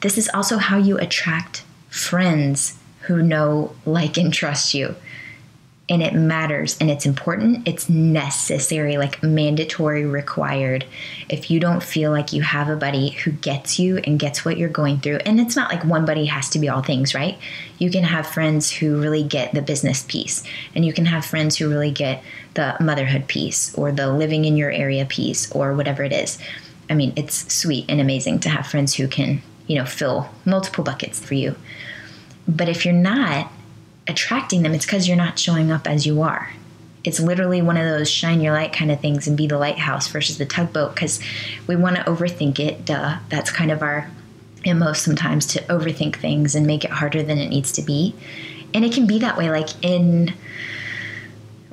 This 0.00 0.16
is 0.16 0.30
also 0.32 0.58
how 0.58 0.78
you 0.78 0.96
attract 0.98 1.64
friends 1.88 2.78
who 3.00 3.22
know, 3.22 3.74
like, 3.84 4.16
and 4.16 4.32
trust 4.32 4.74
you 4.74 4.94
and 5.88 6.02
it 6.02 6.14
matters 6.14 6.76
and 6.80 6.90
it's 6.90 7.06
important, 7.06 7.66
it's 7.66 7.88
necessary, 7.88 8.96
like 8.96 9.22
mandatory, 9.22 10.04
required. 10.04 10.84
If 11.28 11.48
you 11.50 11.60
don't 11.60 11.82
feel 11.82 12.10
like 12.10 12.32
you 12.32 12.42
have 12.42 12.68
a 12.68 12.76
buddy 12.76 13.10
who 13.10 13.30
gets 13.30 13.78
you 13.78 13.98
and 13.98 14.18
gets 14.18 14.44
what 14.44 14.56
you're 14.56 14.68
going 14.68 14.98
through, 14.98 15.18
and 15.18 15.38
it's 15.38 15.54
not 15.54 15.70
like 15.70 15.84
one 15.84 16.04
buddy 16.04 16.26
has 16.26 16.48
to 16.50 16.58
be 16.58 16.68
all 16.68 16.82
things, 16.82 17.14
right? 17.14 17.38
You 17.78 17.90
can 17.90 18.02
have 18.02 18.26
friends 18.26 18.70
who 18.70 19.00
really 19.00 19.22
get 19.22 19.54
the 19.54 19.62
business 19.62 20.02
piece, 20.02 20.42
and 20.74 20.84
you 20.84 20.92
can 20.92 21.06
have 21.06 21.24
friends 21.24 21.56
who 21.56 21.68
really 21.68 21.92
get 21.92 22.22
the 22.54 22.76
motherhood 22.80 23.28
piece 23.28 23.72
or 23.74 23.92
the 23.92 24.12
living 24.12 24.44
in 24.44 24.56
your 24.56 24.72
area 24.72 25.04
piece 25.04 25.52
or 25.52 25.72
whatever 25.74 26.02
it 26.02 26.12
is. 26.12 26.38
I 26.90 26.94
mean, 26.94 27.12
it's 27.16 27.52
sweet 27.52 27.84
and 27.88 28.00
amazing 28.00 28.40
to 28.40 28.48
have 28.48 28.66
friends 28.66 28.94
who 28.94 29.06
can, 29.06 29.40
you 29.68 29.76
know, 29.76 29.84
fill 29.84 30.30
multiple 30.44 30.82
buckets 30.82 31.20
for 31.20 31.34
you. 31.34 31.54
But 32.48 32.68
if 32.68 32.84
you're 32.84 32.94
not, 32.94 33.52
attracting 34.08 34.62
them, 34.62 34.74
it's 34.74 34.86
because 34.86 35.08
you're 35.08 35.16
not 35.16 35.38
showing 35.38 35.70
up 35.70 35.88
as 35.88 36.06
you 36.06 36.22
are. 36.22 36.52
It's 37.04 37.20
literally 37.20 37.62
one 37.62 37.76
of 37.76 37.84
those 37.84 38.10
shine 38.10 38.40
your 38.40 38.52
light 38.52 38.72
kind 38.72 38.90
of 38.90 39.00
things 39.00 39.28
and 39.28 39.36
be 39.36 39.46
the 39.46 39.58
lighthouse 39.58 40.08
versus 40.08 40.38
the 40.38 40.46
tugboat 40.46 40.94
because 40.94 41.20
we 41.66 41.76
want 41.76 41.96
to 41.96 42.02
overthink 42.02 42.58
it. 42.58 42.84
Duh. 42.84 43.18
That's 43.28 43.50
kind 43.50 43.70
of 43.70 43.80
our 43.82 44.10
MO 44.66 44.92
sometimes 44.92 45.46
to 45.46 45.60
overthink 45.62 46.16
things 46.16 46.56
and 46.56 46.66
make 46.66 46.84
it 46.84 46.90
harder 46.90 47.22
than 47.22 47.38
it 47.38 47.48
needs 47.48 47.70
to 47.72 47.82
be. 47.82 48.14
And 48.74 48.84
it 48.84 48.92
can 48.92 49.06
be 49.06 49.20
that 49.20 49.36
way, 49.36 49.50
like 49.50 49.68
in 49.84 50.34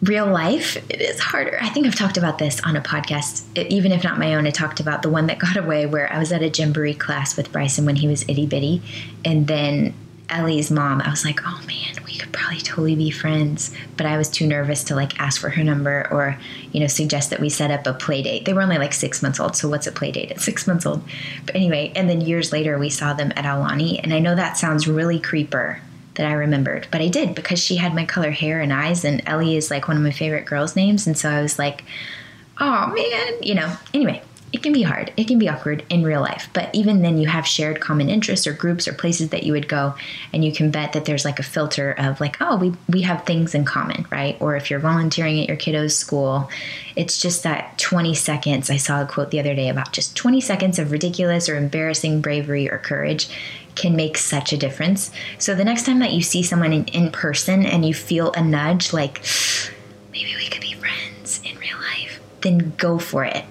real 0.04 0.28
life, 0.28 0.78
it 0.90 1.02
is 1.02 1.20
harder. 1.20 1.58
I 1.62 1.70
think 1.70 1.88
I've 1.88 1.96
talked 1.96 2.18
about 2.18 2.38
this 2.38 2.60
on 2.62 2.76
a 2.76 2.82
podcast, 2.82 3.44
even 3.58 3.92
if 3.92 4.04
not 4.04 4.20
my 4.20 4.36
own. 4.36 4.46
I 4.46 4.52
talked 4.52 4.80
about 4.80 5.02
the 5.02 5.10
one 5.10 5.28
that 5.28 5.40
got 5.40 5.58
away 5.58 5.86
where 5.86 6.12
I 6.12 6.20
was 6.20 6.32
at 6.32 6.44
a 6.44 6.50
Gymboree 6.50 6.98
class 6.98 7.36
with 7.36 7.52
Bryson 7.52 7.86
when 7.86 7.96
he 7.96 8.08
was 8.08 8.24
itty 8.28 8.46
bitty. 8.46 8.82
And 9.26 9.48
then 9.48 9.94
Ellie's 10.30 10.70
mom, 10.70 11.02
I 11.02 11.10
was 11.10 11.26
like, 11.26 11.40
oh 11.46 11.62
man, 11.66 12.03
probably 12.34 12.60
totally 12.60 12.96
be 12.96 13.10
friends. 13.10 13.74
But 13.96 14.06
I 14.06 14.18
was 14.18 14.30
too 14.30 14.46
nervous 14.46 14.84
to 14.86 14.96
like 14.96 15.20
ask 15.20 15.40
for 15.40 15.50
her 15.50 15.64
number 15.64 16.08
or, 16.12 16.38
you 16.72 16.80
know, 16.80 16.88
suggest 16.88 17.30
that 17.30 17.40
we 17.40 17.50
set 17.50 17.72
up 17.72 17.88
a 17.88 17.94
play 17.94 18.22
date. 18.22 18.46
They 18.46 18.54
were 18.54 18.62
only 18.62 18.78
like 18.78 18.94
six 18.94 19.22
months 19.22 19.40
old. 19.40 19.56
So 19.56 19.70
what's 19.70 19.88
a 19.88 19.92
play 19.92 20.12
date 20.12 20.32
at 20.32 20.42
six 20.42 20.68
months 20.68 20.86
old? 20.86 21.02
But 21.46 21.56
anyway, 21.56 21.94
and 21.96 22.10
then 22.10 22.22
years 22.22 22.52
later, 22.52 22.78
we 22.78 22.90
saw 22.90 23.14
them 23.14 23.32
at 23.36 23.46
Alani, 23.46 24.00
And 24.00 24.14
I 24.14 24.20
know 24.20 24.36
that 24.36 24.58
sounds 24.58 24.88
really 24.88 25.20
creeper 25.20 25.80
that 26.16 26.28
I 26.28 26.34
remembered, 26.34 26.88
but 26.92 27.02
I 27.02 27.08
did 27.08 27.34
because 27.34 27.60
she 27.60 27.76
had 27.76 27.96
my 27.96 28.06
color 28.06 28.30
hair 28.30 28.62
and 28.62 28.74
eyes. 28.74 29.06
And 29.06 29.22
Ellie 29.26 29.56
is 29.56 29.72
like 29.72 29.88
one 29.88 29.98
of 29.98 30.04
my 30.04 30.12
favorite 30.12 30.46
girls' 30.46 30.76
names. 30.76 31.08
And 31.08 31.18
so 31.18 31.30
I 31.30 31.42
was 31.42 31.58
like, 31.58 31.84
oh 32.60 32.88
man, 32.88 33.42
you 33.42 33.56
know, 33.56 33.76
anyway 33.94 34.22
it 34.54 34.62
can 34.62 34.72
be 34.72 34.84
hard. 34.84 35.12
It 35.18 35.28
can 35.28 35.40
be 35.40 35.50
awkward 35.50 35.84
in 35.90 36.04
real 36.04 36.22
life. 36.22 36.48
But 36.54 36.74
even 36.76 37.02
then, 37.02 37.18
you 37.18 37.28
have 37.28 37.48
shared 37.48 37.82
common 37.82 38.08
interests 38.08 38.46
or 38.46 38.54
groups 38.54 38.88
or 38.88 38.94
places 38.94 39.30
that 39.30 39.42
you 39.42 39.52
would 39.52 39.68
go, 39.68 39.96
and 40.32 40.46
you 40.46 40.54
can 40.54 40.70
bet 40.70 40.94
that 40.94 41.06
there's 41.06 41.26
like 41.26 41.40
a 41.40 41.44
filter 41.44 41.92
of 41.94 42.22
like, 42.22 42.38
oh, 42.40 42.58
we 42.58 42.74
we 42.88 43.02
have 43.02 43.26
things 43.26 43.56
in 43.56 43.66
common, 43.66 44.06
right? 44.12 44.38
Or 44.40 44.56
if 44.56 44.70
you're 44.70 44.80
volunteering 44.80 45.40
at 45.42 45.48
your 45.48 45.58
kiddo's 45.58 45.98
school, 45.98 46.52
it's 46.96 47.18
just 47.20 47.42
that 47.44 47.80
20 47.80 48.14
seconds. 48.14 48.70
I 48.70 48.78
saw 48.78 49.02
a 49.02 49.08
quote 49.08 49.32
the 49.32 49.40
other 49.40 49.56
day 49.56 49.70
about 49.70 49.92
just 49.92 50.16
20 50.16 50.40
seconds 50.40 50.78
of 50.78 50.92
ridiculous 50.92 51.50
or 51.50 51.58
embarrassing 51.58 52.22
bravery 52.22 52.70
or 52.70 52.78
courage 52.78 53.30
can 53.74 53.96
make 53.96 54.20
such 54.20 54.54
a 54.54 54.58
difference. 54.58 55.10
So 55.40 55.56
the 55.56 55.66
next 55.66 55.88
time 55.88 55.98
that 56.00 56.14
you 56.14 56.22
see 56.22 56.44
someone 56.44 56.74
in, 56.74 56.86
in 56.86 57.12
person 57.12 57.66
and 57.66 57.84
you 57.84 57.96
feel 57.96 58.32
a 58.34 58.44
nudge, 58.44 58.94
like 58.94 59.24
maybe 60.12 60.36
we 60.38 60.48
could 60.48 60.62
be 60.62 60.74
friends 60.74 61.42
in 61.44 61.58
real 61.58 61.78
life, 61.78 62.22
then 62.42 62.74
go 62.78 63.00
for 63.00 63.26
it 63.26 63.46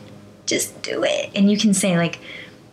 just 0.53 0.83
do 0.83 1.05
it. 1.05 1.31
And 1.35 1.51
you 1.51 1.59
can 1.59 1.75
say, 1.75 1.97
like, 1.97 2.19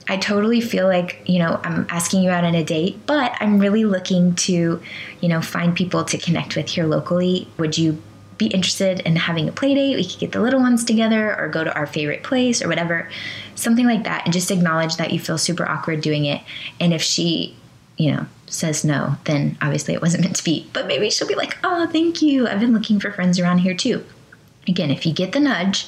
I 0.07 0.17
totally 0.17 0.59
feel 0.59 0.87
like, 0.87 1.21
you 1.25 1.39
know, 1.39 1.59
I'm 1.63 1.85
asking 1.89 2.23
you 2.23 2.31
out 2.31 2.43
on 2.43 2.55
a 2.55 2.63
date, 2.63 2.99
but 3.05 3.35
I'm 3.39 3.59
really 3.59 3.85
looking 3.85 4.33
to, 4.35 4.81
you 5.21 5.29
know, 5.29 5.41
find 5.41 5.75
people 5.75 6.03
to 6.05 6.17
connect 6.17 6.55
with 6.55 6.67
here 6.69 6.85
locally. 6.85 7.47
Would 7.57 7.77
you 7.77 8.01
be 8.39 8.47
interested 8.47 9.01
in 9.01 9.15
having 9.17 9.47
a 9.47 9.51
play 9.51 9.75
date? 9.75 9.95
We 9.97 10.05
could 10.05 10.19
get 10.19 10.31
the 10.31 10.41
little 10.41 10.61
ones 10.61 10.83
together 10.83 11.39
or 11.39 11.47
go 11.47 11.63
to 11.63 11.75
our 11.75 11.85
favorite 11.85 12.23
place 12.23 12.61
or 12.63 12.67
whatever. 12.67 13.07
Something 13.53 13.85
like 13.85 14.03
that. 14.05 14.23
And 14.25 14.33
just 14.33 14.49
acknowledge 14.49 14.95
that 14.95 15.13
you 15.13 15.19
feel 15.19 15.37
super 15.37 15.69
awkward 15.69 16.01
doing 16.01 16.25
it. 16.25 16.41
And 16.79 16.91
if 16.91 17.03
she, 17.03 17.55
you 17.97 18.11
know, 18.11 18.25
says 18.47 18.83
no, 18.83 19.15
then 19.25 19.57
obviously 19.61 19.93
it 19.93 20.01
wasn't 20.01 20.23
meant 20.23 20.37
to 20.37 20.43
be. 20.43 20.67
But 20.73 20.87
maybe 20.87 21.11
she'll 21.11 21.27
be 21.27 21.35
like, 21.35 21.55
oh, 21.63 21.87
thank 21.91 22.21
you. 22.23 22.47
I've 22.47 22.59
been 22.59 22.73
looking 22.73 22.99
for 22.99 23.11
friends 23.11 23.39
around 23.39 23.59
here 23.59 23.75
too. 23.75 24.03
Again, 24.67 24.89
if 24.89 25.05
you 25.05 25.13
get 25.13 25.33
the 25.33 25.39
nudge, 25.39 25.87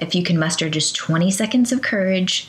if 0.00 0.14
you 0.14 0.22
can 0.22 0.38
muster 0.38 0.68
just 0.68 0.96
20 0.96 1.30
seconds 1.30 1.72
of 1.72 1.82
courage, 1.82 2.48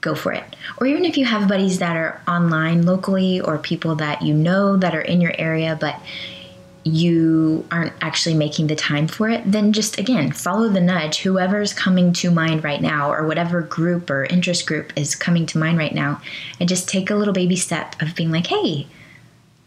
go 0.00 0.14
for 0.14 0.32
it. 0.32 0.56
Or 0.78 0.86
even 0.86 1.04
if 1.04 1.16
you 1.16 1.24
have 1.24 1.48
buddies 1.48 1.78
that 1.78 1.96
are 1.96 2.20
online 2.28 2.86
locally 2.86 3.40
or 3.40 3.58
people 3.58 3.96
that 3.96 4.22
you 4.22 4.34
know 4.34 4.76
that 4.76 4.94
are 4.94 5.00
in 5.00 5.20
your 5.20 5.34
area, 5.38 5.76
but 5.80 6.00
you 6.84 7.66
aren't 7.70 7.92
actually 8.00 8.34
making 8.34 8.68
the 8.68 8.76
time 8.76 9.06
for 9.06 9.28
it, 9.28 9.42
then 9.44 9.72
just 9.72 9.98
again 9.98 10.32
follow 10.32 10.68
the 10.68 10.80
nudge. 10.80 11.18
Whoever's 11.18 11.72
coming 11.72 12.12
to 12.14 12.30
mind 12.30 12.64
right 12.64 12.80
now, 12.80 13.12
or 13.12 13.26
whatever 13.26 13.60
group 13.60 14.08
or 14.08 14.24
interest 14.24 14.66
group 14.66 14.92
is 14.96 15.14
coming 15.14 15.44
to 15.46 15.58
mind 15.58 15.78
right 15.78 15.94
now, 15.94 16.20
and 16.60 16.68
just 16.68 16.88
take 16.88 17.10
a 17.10 17.14
little 17.14 17.34
baby 17.34 17.56
step 17.56 18.00
of 18.00 18.14
being 18.14 18.30
like, 18.30 18.46
hey, 18.46 18.86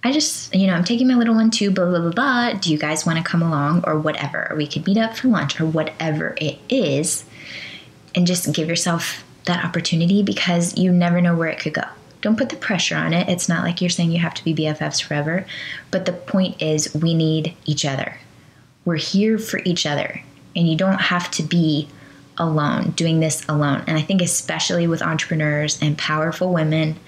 I 0.04 0.12
just, 0.12 0.54
you 0.56 0.66
know, 0.66 0.74
I'm 0.74 0.84
taking 0.84 1.08
my 1.08 1.14
little 1.14 1.36
one 1.36 1.52
to 1.52 1.70
blah, 1.70 1.86
blah, 1.86 2.00
blah, 2.00 2.10
blah. 2.10 2.54
Do 2.54 2.72
you 2.72 2.78
guys 2.78 3.06
want 3.06 3.20
to 3.20 3.24
come 3.24 3.44
along 3.44 3.84
or 3.86 4.00
whatever? 4.00 4.52
We 4.58 4.66
could 4.66 4.86
meet 4.88 4.98
up 4.98 5.16
for 5.16 5.28
lunch 5.28 5.60
or 5.62 5.66
whatever 5.66 6.36
it 6.38 6.58
is. 6.70 7.24
And 8.16 8.26
just 8.26 8.52
give 8.54 8.68
yourself 8.68 9.24
that 9.46 9.64
opportunity 9.64 10.24
because 10.24 10.78
you 10.78 10.92
never 10.92 11.22
know 11.22 11.36
where 11.36 11.50
it 11.50 11.60
could 11.60 11.74
go. 11.74 11.86
Don't 12.22 12.38
put 12.38 12.50
the 12.50 12.56
pressure 12.56 12.96
on 12.96 13.14
it. 13.14 13.30
It's 13.30 13.48
not 13.48 13.64
like 13.64 13.80
you're 13.80 13.90
saying 13.90 14.12
you 14.12 14.20
have 14.20 14.34
to 14.36 14.44
be 14.44 14.54
BFFs 14.54 15.02
forever. 15.02 15.46
But 15.92 16.06
the 16.06 16.14
point 16.14 16.62
is, 16.62 16.94
we 16.96 17.14
need 17.14 17.56
each 17.66 17.86
other. 17.86 18.18
We're 18.86 18.96
here 18.96 19.38
for 19.38 19.62
each 19.66 19.86
other. 19.86 20.22
And 20.56 20.68
you 20.68 20.76
don't 20.76 21.00
have 21.00 21.30
to 21.32 21.44
be 21.44 21.88
alone, 22.38 22.92
doing 22.92 23.20
this 23.20 23.48
alone. 23.48 23.84
And 23.88 23.98
I 23.98 24.02
think, 24.02 24.22
especially 24.22 24.88
with 24.88 25.02
entrepreneurs 25.02 25.80
and 25.82 25.98
powerful 25.98 26.52
women, 26.52 27.00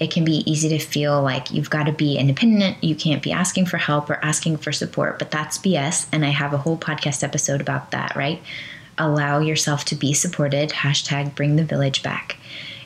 it 0.00 0.12
can 0.12 0.24
be 0.24 0.48
easy 0.50 0.68
to 0.68 0.78
feel 0.78 1.22
like 1.22 1.52
you've 1.52 1.70
got 1.70 1.84
to 1.84 1.92
be 1.92 2.16
independent. 2.16 2.82
You 2.82 2.94
can't 2.94 3.22
be 3.22 3.32
asking 3.32 3.66
for 3.66 3.78
help 3.78 4.08
or 4.08 4.24
asking 4.24 4.58
for 4.58 4.70
support, 4.70 5.18
but 5.18 5.30
that's 5.30 5.58
BS. 5.58 6.06
And 6.12 6.24
I 6.24 6.30
have 6.30 6.52
a 6.52 6.58
whole 6.58 6.78
podcast 6.78 7.24
episode 7.24 7.60
about 7.60 7.90
that, 7.90 8.14
right? 8.14 8.40
Allow 8.96 9.40
yourself 9.40 9.84
to 9.86 9.96
be 9.96 10.12
supported. 10.12 10.70
Hashtag 10.70 11.34
bring 11.34 11.56
the 11.56 11.64
village 11.64 12.02
back. 12.02 12.36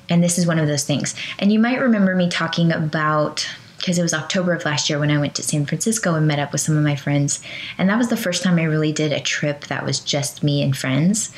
And 0.08 0.22
this 0.22 0.38
is 0.38 0.46
one 0.46 0.58
of 0.58 0.66
those 0.66 0.84
things. 0.84 1.14
And 1.38 1.52
you 1.52 1.58
might 1.58 1.80
remember 1.80 2.14
me 2.14 2.28
talking 2.28 2.72
about 2.72 3.48
because 3.78 3.98
it 3.98 4.02
was 4.02 4.14
October 4.14 4.54
of 4.54 4.64
last 4.64 4.88
year 4.88 4.98
when 5.00 5.10
I 5.10 5.18
went 5.18 5.34
to 5.34 5.42
San 5.42 5.66
Francisco 5.66 6.14
and 6.14 6.26
met 6.26 6.38
up 6.38 6.52
with 6.52 6.60
some 6.60 6.76
of 6.76 6.84
my 6.84 6.94
friends. 6.94 7.42
And 7.76 7.88
that 7.88 7.98
was 7.98 8.08
the 8.08 8.16
first 8.16 8.42
time 8.44 8.58
I 8.58 8.64
really 8.64 8.92
did 8.92 9.12
a 9.12 9.18
trip 9.20 9.64
that 9.66 9.84
was 9.84 9.98
just 9.98 10.42
me 10.42 10.62
and 10.62 10.76
friends. 10.76 11.34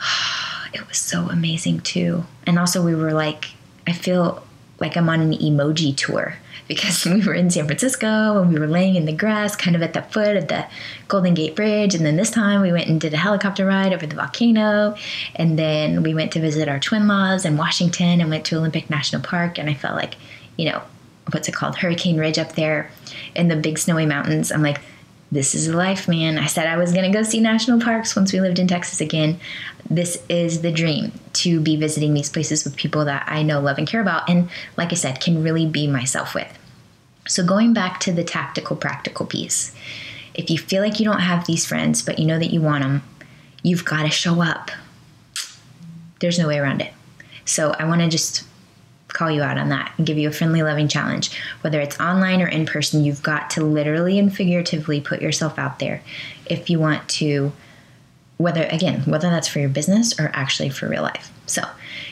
It 0.74 0.86
was 0.88 0.98
so 0.98 1.30
amazing 1.30 1.80
too. 1.80 2.26
And 2.46 2.58
also, 2.58 2.84
we 2.84 2.94
were 2.94 3.14
like, 3.14 3.46
I 3.86 3.92
feel 3.92 4.45
like 4.78 4.96
I'm 4.96 5.08
on 5.08 5.20
an 5.20 5.32
emoji 5.32 5.96
tour 5.96 6.36
because 6.68 7.04
we 7.06 7.24
were 7.24 7.34
in 7.34 7.50
San 7.50 7.66
Francisco 7.66 8.40
and 8.40 8.52
we 8.52 8.58
were 8.58 8.66
laying 8.66 8.96
in 8.96 9.04
the 9.04 9.12
grass 9.12 9.56
kind 9.56 9.76
of 9.76 9.82
at 9.82 9.92
the 9.92 10.02
foot 10.02 10.36
of 10.36 10.48
the 10.48 10.66
Golden 11.08 11.34
Gate 11.34 11.56
Bridge. 11.56 11.94
And 11.94 12.04
then 12.04 12.16
this 12.16 12.30
time 12.30 12.60
we 12.60 12.72
went 12.72 12.88
and 12.88 13.00
did 13.00 13.14
a 13.14 13.18
helicopter 13.18 13.66
ride 13.66 13.92
over 13.92 14.06
the 14.06 14.16
volcano. 14.16 14.96
And 15.34 15.58
then 15.58 16.02
we 16.02 16.14
went 16.14 16.32
to 16.32 16.40
visit 16.40 16.68
our 16.68 16.80
twin 16.80 17.06
laws 17.06 17.44
in 17.44 17.56
Washington 17.56 18.20
and 18.20 18.30
went 18.30 18.44
to 18.46 18.56
Olympic 18.56 18.90
National 18.90 19.22
Park. 19.22 19.58
And 19.58 19.70
I 19.70 19.74
felt 19.74 19.96
like, 19.96 20.16
you 20.56 20.70
know, 20.70 20.82
what's 21.30 21.48
it 21.48 21.54
called? 21.54 21.76
Hurricane 21.76 22.18
Ridge 22.18 22.38
up 22.38 22.52
there 22.52 22.90
in 23.34 23.48
the 23.48 23.56
big 23.56 23.78
snowy 23.78 24.06
mountains. 24.06 24.52
I'm 24.52 24.62
like, 24.62 24.80
this 25.32 25.54
is 25.54 25.68
life, 25.68 26.06
man. 26.06 26.38
I 26.38 26.46
said 26.46 26.66
I 26.66 26.76
was 26.76 26.92
going 26.92 27.10
to 27.10 27.16
go 27.16 27.22
see 27.22 27.40
national 27.40 27.80
parks 27.80 28.14
once 28.14 28.32
we 28.32 28.40
lived 28.40 28.58
in 28.58 28.68
Texas 28.68 29.00
again. 29.00 29.40
This 29.90 30.22
is 30.28 30.62
the 30.62 30.70
dream 30.70 31.12
to 31.34 31.60
be 31.60 31.76
visiting 31.76 32.14
these 32.14 32.30
places 32.30 32.64
with 32.64 32.76
people 32.76 33.04
that 33.06 33.24
I 33.26 33.42
know, 33.42 33.60
love, 33.60 33.78
and 33.78 33.88
care 33.88 34.00
about. 34.00 34.28
And 34.28 34.48
like 34.76 34.92
I 34.92 34.94
said, 34.94 35.20
can 35.20 35.42
really 35.42 35.66
be 35.66 35.86
myself 35.86 36.34
with. 36.34 36.56
So, 37.26 37.44
going 37.44 37.72
back 37.72 37.98
to 38.00 38.12
the 38.12 38.22
tactical, 38.22 38.76
practical 38.76 39.26
piece, 39.26 39.74
if 40.34 40.48
you 40.48 40.58
feel 40.58 40.82
like 40.82 41.00
you 41.00 41.04
don't 41.04 41.20
have 41.20 41.46
these 41.46 41.66
friends, 41.66 42.02
but 42.02 42.20
you 42.20 42.26
know 42.26 42.38
that 42.38 42.52
you 42.52 42.60
want 42.60 42.84
them, 42.84 43.02
you've 43.62 43.84
got 43.84 44.02
to 44.02 44.10
show 44.10 44.42
up. 44.42 44.70
There's 46.20 46.38
no 46.38 46.46
way 46.46 46.58
around 46.58 46.82
it. 46.82 46.92
So, 47.44 47.72
I 47.72 47.84
want 47.84 48.00
to 48.00 48.08
just 48.08 48.44
call 49.16 49.30
you 49.30 49.42
out 49.42 49.58
on 49.58 49.70
that 49.70 49.92
and 49.96 50.06
give 50.06 50.18
you 50.18 50.28
a 50.28 50.32
friendly, 50.32 50.62
loving 50.62 50.88
challenge. 50.88 51.30
Whether 51.62 51.80
it's 51.80 51.98
online 51.98 52.42
or 52.42 52.46
in 52.46 52.66
person, 52.66 53.04
you've 53.04 53.22
got 53.22 53.50
to 53.50 53.64
literally 53.64 54.18
and 54.18 54.34
figuratively 54.34 55.00
put 55.00 55.22
yourself 55.22 55.58
out 55.58 55.78
there 55.78 56.02
if 56.44 56.68
you 56.68 56.78
want 56.78 57.08
to, 57.08 57.52
whether, 58.36 58.64
again, 58.64 59.00
whether 59.02 59.30
that's 59.30 59.48
for 59.48 59.58
your 59.58 59.70
business 59.70 60.18
or 60.20 60.30
actually 60.34 60.68
for 60.68 60.88
real 60.88 61.02
life. 61.02 61.32
So 61.46 61.62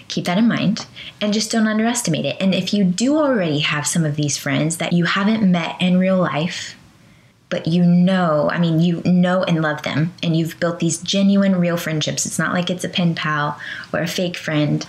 keep 0.09 0.25
that 0.25 0.39
in 0.39 0.49
mind 0.49 0.87
and 1.21 1.33
just 1.33 1.51
don't 1.51 1.67
underestimate 1.67 2.25
it. 2.25 2.37
And 2.41 2.55
if 2.55 2.73
you 2.73 2.85
do 2.85 3.19
already 3.19 3.59
have 3.61 3.87
some 3.87 4.05
of 4.05 4.17
these 4.17 4.39
friends 4.39 4.79
that 4.79 4.93
you 4.93 5.05
haven't 5.05 5.51
met 5.51 5.77
in 5.81 5.99
real 5.99 6.19
life, 6.19 6.77
but 7.51 7.67
you 7.69 7.85
know, 7.85 8.49
I 8.51 8.59
mean, 8.59 8.81
you 8.81 9.03
know 9.05 9.45
and 9.45 9.63
love 9.63 9.83
them, 9.83 10.13
and 10.23 10.37
you've 10.37 10.59
built 10.59 10.81
these 10.81 11.01
genuine, 11.01 11.57
real 11.57 11.77
friendships. 11.77 12.27
It's 12.27 12.39
not 12.39 12.53
like 12.53 12.71
it's 12.71 12.85
a 12.85 12.89
pen 12.89 13.15
pal 13.15 13.61
or 13.93 14.01
a 14.01 14.09
fake 14.09 14.37
friend. 14.37 14.85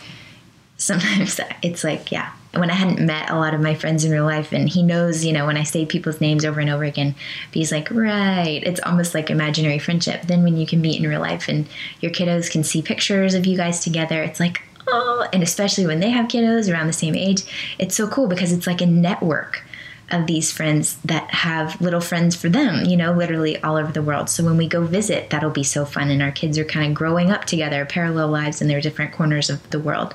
Sometimes 0.78 1.40
it's 1.62 1.84
like, 1.84 2.12
yeah, 2.12 2.32
when 2.54 2.70
I 2.70 2.76
hadn't 2.76 3.06
met 3.06 3.30
a 3.30 3.36
lot 3.36 3.54
of 3.54 3.62
my 3.62 3.76
friends 3.76 4.04
in 4.04 4.12
real 4.12 4.26
life, 4.26 4.52
and 4.52 4.70
he 4.70 4.84
knows, 4.84 5.26
you 5.26 5.34
know, 5.34 5.46
when 5.46 5.58
I 5.58 5.64
say 5.64 5.86
people's 5.86 6.22
names 6.22 6.46
over 6.46 6.60
and 6.60 6.70
over 6.70 6.84
again, 6.84 7.16
he's 7.52 7.72
like, 7.72 7.90
right. 7.92 8.62
It's 8.64 8.82
almost 8.82 9.14
like 9.14 9.30
imaginary 9.30 9.80
friendship. 9.80 10.24
Then 10.24 10.44
when 10.44 10.58
you 10.58 10.66
can 10.66 10.82
meet 10.82 11.02
in 11.02 11.10
real 11.10 11.22
life 11.22 11.48
and 11.48 11.68
your 12.02 12.12
kiddos 12.12 12.50
can 12.52 12.64
see 12.64 12.82
pictures 12.82 13.34
of 13.34 13.46
you 13.46 13.58
guys 13.58 13.82
together, 13.82 14.22
it's 14.24 14.40
like, 14.40 14.62
oh, 14.88 15.28
and 15.34 15.44
especially 15.44 15.86
when 15.86 16.00
they 16.00 16.10
have 16.10 16.28
kiddos 16.28 16.72
around 16.72 16.88
the 16.88 16.94
same 16.94 17.16
age, 17.16 17.44
it's 17.80 17.96
so 17.96 18.08
cool 18.08 18.28
because 18.28 18.52
it's 18.52 18.68
like 18.68 18.82
a 18.82 18.86
network 18.86 19.64
of 20.12 20.28
these 20.28 20.52
friends 20.52 20.98
that 20.98 21.30
have 21.32 21.82
little 21.82 22.00
friends 22.00 22.36
for 22.36 22.48
them, 22.48 22.86
you 22.86 22.96
know, 22.96 23.12
literally 23.12 23.62
all 23.64 23.76
over 23.76 23.92
the 23.92 24.04
world. 24.04 24.30
So 24.30 24.44
when 24.44 24.56
we 24.56 24.68
go 24.68 24.86
visit, 24.86 25.32
that'll 25.32 25.50
be 25.50 25.64
so 25.64 25.84
fun. 25.84 26.12
And 26.12 26.22
our 26.22 26.32
kids 26.32 26.60
are 26.60 26.66
kind 26.66 26.92
of 26.92 26.94
growing 26.94 27.32
up 27.32 27.46
together, 27.46 27.86
parallel 27.86 28.28
lives 28.28 28.62
in 28.62 28.68
their 28.68 28.82
different 28.82 29.14
corners 29.14 29.50
of 29.50 29.68
the 29.72 29.80
world. 29.80 30.14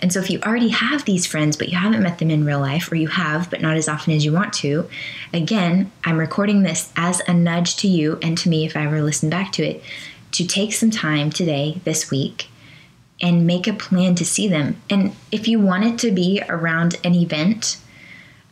And 0.00 0.12
so 0.12 0.20
if 0.20 0.30
you 0.30 0.40
already 0.42 0.68
have 0.68 1.04
these 1.04 1.26
friends, 1.26 1.56
but 1.56 1.68
you 1.68 1.76
haven't 1.76 2.02
met 2.02 2.18
them 2.18 2.30
in 2.30 2.44
real 2.44 2.60
life, 2.60 2.90
or 2.92 2.94
you 2.94 3.08
have, 3.08 3.50
but 3.50 3.60
not 3.60 3.76
as 3.76 3.88
often 3.88 4.12
as 4.12 4.24
you 4.24 4.32
want 4.32 4.52
to, 4.54 4.88
again, 5.34 5.90
I'm 6.04 6.18
recording 6.18 6.62
this 6.62 6.92
as 6.96 7.20
a 7.26 7.34
nudge 7.34 7.76
to 7.78 7.88
you 7.88 8.20
and 8.22 8.38
to 8.38 8.48
me 8.48 8.64
if 8.64 8.76
I 8.76 8.84
ever 8.84 9.02
listen 9.02 9.28
back 9.28 9.50
to 9.52 9.64
it, 9.64 9.82
to 10.32 10.46
take 10.46 10.72
some 10.72 10.90
time 10.90 11.30
today, 11.30 11.80
this 11.84 12.12
week, 12.12 12.48
and 13.20 13.46
make 13.46 13.66
a 13.66 13.72
plan 13.72 14.14
to 14.14 14.24
see 14.24 14.46
them. 14.46 14.80
And 14.88 15.16
if 15.32 15.48
you 15.48 15.58
want 15.58 15.84
it 15.84 15.98
to 16.00 16.12
be 16.12 16.42
around 16.48 16.96
an 17.02 17.14
event, 17.14 17.78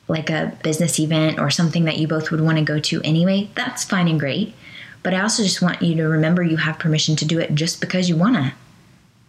like 0.08 0.30
a 0.30 0.56
business 0.62 0.98
event 0.98 1.38
or 1.38 1.50
something 1.50 1.84
that 1.84 1.98
you 1.98 2.06
both 2.06 2.30
would 2.30 2.40
want 2.40 2.58
to 2.58 2.64
go 2.64 2.78
to 2.78 3.00
anyway, 3.02 3.48
that's 3.54 3.84
fine 3.84 4.08
and 4.08 4.20
great. 4.20 4.54
But 5.02 5.14
I 5.14 5.20
also 5.20 5.42
just 5.42 5.62
want 5.62 5.82
you 5.82 5.94
to 5.96 6.04
remember 6.04 6.42
you 6.42 6.56
have 6.56 6.78
permission 6.78 7.16
to 7.16 7.24
do 7.24 7.38
it 7.38 7.54
just 7.54 7.80
because 7.80 8.08
you 8.08 8.16
want 8.16 8.36
to. 8.36 8.52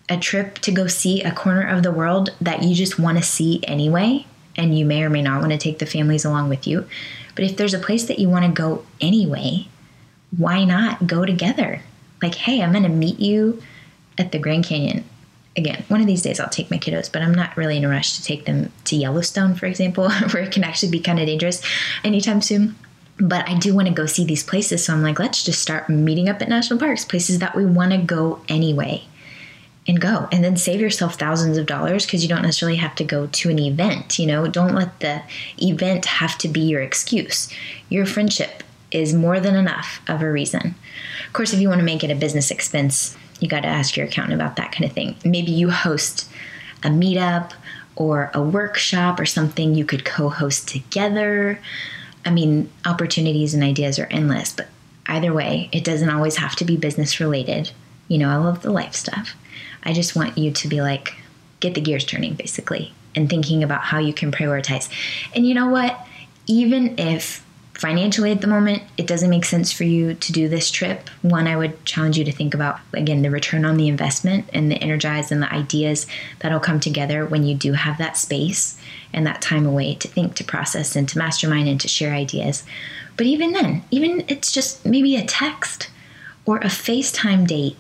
A 0.08 0.18
trip 0.18 0.60
to 0.60 0.72
go 0.72 0.88
see 0.88 1.22
a 1.22 1.32
corner 1.32 1.68
of 1.68 1.84
the 1.84 1.92
world 1.92 2.30
that 2.40 2.64
you 2.64 2.76
just 2.76 3.00
want 3.00 3.18
to 3.18 3.24
see 3.24 3.62
anyway, 3.64 4.26
and 4.56 4.78
you 4.78 4.86
may 4.86 5.04
or 5.04 5.10
may 5.10 5.22
not 5.22 5.42
want 5.42 5.52
to 5.52 5.58
take 5.58 5.80
the 5.80 5.86
families 5.86 6.26
along 6.26 6.50
with 6.50 6.68
you. 6.68 6.88
But 7.34 7.46
if 7.46 7.58
there's 7.58 7.74
a 7.74 7.80
place 7.80 8.06
that 8.06 8.20
you 8.20 8.30
want 8.30 8.46
to 8.46 8.52
go 8.52 8.86
anyway, 9.02 9.68
why 10.38 10.64
not 10.64 11.08
go 11.08 11.26
together? 11.26 11.82
Like, 12.22 12.36
hey, 12.36 12.62
I'm 12.62 12.72
going 12.72 12.84
to 12.84 12.90
meet 12.90 13.20
you 13.20 13.62
at 14.18 14.32
the 14.32 14.40
Grand 14.40 14.66
Canyon 14.66 15.04
again, 15.56 15.84
one 15.88 16.02
of 16.02 16.08
these 16.08 16.22
days 16.22 16.40
I'll 16.40 16.50
take 16.50 16.70
my 16.70 16.78
kiddos, 16.78 17.12
but 17.12 17.22
I'm 17.22 17.34
not 17.34 17.56
really 17.56 17.78
in 17.78 17.86
a 17.86 17.90
rush 17.90 18.18
to 18.18 18.24
take 18.24 18.46
them 18.46 18.72
to 18.86 18.96
Yellowstone, 18.96 19.56
for 19.56 19.66
example, 19.66 20.10
where 20.32 20.44
it 20.44 20.52
can 20.52 20.64
actually 20.64 20.92
be 20.92 21.00
kind 21.00 21.20
of 21.20 21.26
dangerous 21.26 21.62
anytime 22.04 22.42
soon. 22.42 22.76
But 23.18 23.48
I 23.48 23.58
do 23.58 23.74
want 23.74 23.88
to 23.88 23.94
go 23.94 24.06
see 24.06 24.26
these 24.26 24.44
places. 24.44 24.86
So 24.86 24.94
I'm 24.94 25.02
like, 25.02 25.20
let's 25.20 25.44
just 25.44 25.62
start 25.62 25.90
meeting 25.90 26.28
up 26.28 26.42
at 26.42 26.50
national 26.50 26.80
parks, 26.80 27.06
places 27.06 27.40
that 27.40 27.56
we 27.56 27.66
want 27.66 27.92
to 27.94 27.98
go 27.98 28.42
anyway, 28.50 29.06
and 29.88 30.02
go. 30.02 30.28
And 30.34 30.44
then 30.44 30.58
save 30.58 30.82
yourself 30.82 31.16
thousands 31.16 31.58
of 31.58 31.66
dollars 31.66 32.06
because 32.06 32.24
you 32.24 32.30
don't 32.30 32.42
necessarily 32.42 32.78
have 32.78 32.96
to 32.96 33.06
go 33.06 33.28
to 33.28 33.50
an 33.50 33.60
event. 33.60 34.20
You 34.20 34.28
know, 34.28 34.48
don't 34.48 34.76
let 34.76 35.00
the 35.00 35.22
event 35.62 36.06
have 36.06 36.38
to 36.40 36.50
be 36.50 36.60
your 36.60 36.82
excuse. 36.82 37.50
Your 37.88 38.06
friendship 38.06 38.64
is 38.92 39.14
more 39.14 39.40
than 39.40 39.56
enough 39.56 40.02
of 40.10 40.22
a 40.22 40.30
reason. 40.30 40.76
Of 41.26 41.34
course, 41.34 41.54
if 41.54 41.60
you 41.60 41.70
want 41.70 41.80
to 41.80 41.86
make 41.86 42.04
it 42.04 42.12
a 42.12 42.16
business 42.16 42.52
expense, 42.52 43.16
you 43.40 43.48
got 43.48 43.62
to 43.62 43.68
ask 43.68 43.98
your 43.98 44.08
accountant 44.08 44.40
about 44.40 44.56
that 44.56 44.72
kind 44.72 44.86
of 44.86 44.94
thing. 44.94 45.16
Maybe 45.24 45.52
you 45.52 45.70
host 45.70 46.30
a 46.84 46.90
meetup 46.90 47.52
or 47.96 48.32
a 48.34 48.42
workshop 48.42 49.20
or 49.20 49.26
something 49.26 49.76
you 49.76 49.86
could 49.86 50.06
co 50.06 50.30
host 50.30 50.68
together. 50.68 51.60
I 52.26 52.32
mean, 52.32 52.70
opportunities 52.86 53.54
and 53.54 53.64
ideas 53.64 54.00
are 54.00 54.08
endless, 54.08 54.52
but 54.52 54.68
either 55.08 55.34
way, 55.34 55.70
it 55.72 55.84
doesn't 55.84 56.10
always 56.10 56.38
have 56.38 56.56
to 56.58 56.66
be 56.66 56.78
business 56.78 57.20
related. 57.20 57.72
You 58.08 58.18
know, 58.18 58.30
I 58.30 58.38
love 58.38 58.62
the 58.62 58.72
life 58.72 58.94
stuff. 58.94 59.36
I 59.84 59.94
just 59.94 60.16
want 60.16 60.38
you 60.38 60.52
to 60.52 60.68
be 60.68 60.82
like, 60.82 61.16
get 61.60 61.76
the 61.76 61.82
gears 61.82 62.06
turning 62.06 62.34
basically 62.34 62.94
and 63.16 63.30
thinking 63.30 63.64
about 63.64 63.82
how 63.82 64.00
you 64.00 64.14
can 64.14 64.32
prioritize. 64.32 64.90
And 65.36 65.48
you 65.48 65.54
know 65.54 65.68
what? 65.70 66.06
Even 66.48 66.98
if 67.00 67.45
financially 67.78 68.32
at 68.32 68.42
the 68.42 68.48
moment, 68.48 68.84
it 68.98 69.06
doesn't 69.06 69.30
make 69.30 69.46
sense 69.46 69.72
for 69.72 69.84
you 69.84 70.14
to 70.14 70.32
do 70.32 70.48
this 70.48 70.72
trip. 70.72 71.10
One, 71.22 71.46
I 71.46 71.58
would 71.58 71.84
challenge 71.86 72.18
you 72.18 72.24
to 72.24 72.32
think 72.32 72.54
about, 72.54 72.80
again, 72.94 73.22
the 73.22 73.30
return 73.30 73.66
on 73.66 73.78
the 73.78 73.88
investment 73.88 74.50
and 74.54 74.72
the 74.72 74.82
energize 74.82 75.32
and 75.32 75.42
the 75.42 75.54
ideas 75.54 76.08
that'll 76.40 76.60
come 76.60 76.80
together 76.80 77.26
when 77.26 77.44
you 77.44 77.54
do 77.54 77.74
have 77.74 77.98
that 77.98 78.18
space 78.18 78.80
and 79.14 79.28
that 79.28 79.42
time 79.42 79.66
away 79.66 79.96
to 79.96 80.08
think, 80.08 80.36
to 80.36 80.44
process, 80.44 80.96
and 80.96 81.08
to 81.10 81.18
mastermind 81.18 81.68
and 81.68 81.82
to 81.82 81.88
share 81.88 82.14
ideas. 82.14 82.64
But 83.18 83.28
even 83.28 83.52
then, 83.52 83.84
even 83.92 84.24
it's 84.28 84.52
just 84.52 84.86
maybe 84.86 85.16
a 85.16 85.26
text 85.26 85.90
or 86.46 86.58
a 86.58 86.66
FaceTime 86.66 87.48
date 87.48 87.78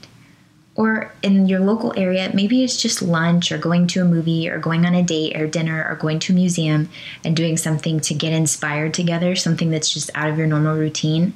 or 0.75 1.13
in 1.23 1.47
your 1.47 1.61
local 1.61 1.93
area, 1.95 2.29
maybe 2.33 2.63
it's 2.63 2.81
just 2.81 3.01
lunch 3.01 3.51
or 3.51 3.57
going 3.57 3.87
to 3.87 4.01
a 4.01 4.05
movie 4.05 4.49
or 4.49 4.59
going 4.59 4.85
on 4.85 4.93
a 4.93 5.01
date 5.01 5.35
or 5.39 5.47
dinner 5.47 5.87
or 5.89 5.95
going 5.95 6.19
to 6.19 6.33
a 6.33 6.35
museum 6.35 6.89
and 7.23 7.35
doing 7.35 7.55
something 7.55 7.99
to 8.01 8.13
get 8.13 8.33
inspired 8.33 8.93
together, 8.93 9.35
something 9.35 9.69
that's 9.69 9.89
just 9.89 10.11
out 10.15 10.29
of 10.29 10.37
your 10.37 10.47
normal 10.47 10.75
routine. 10.75 11.33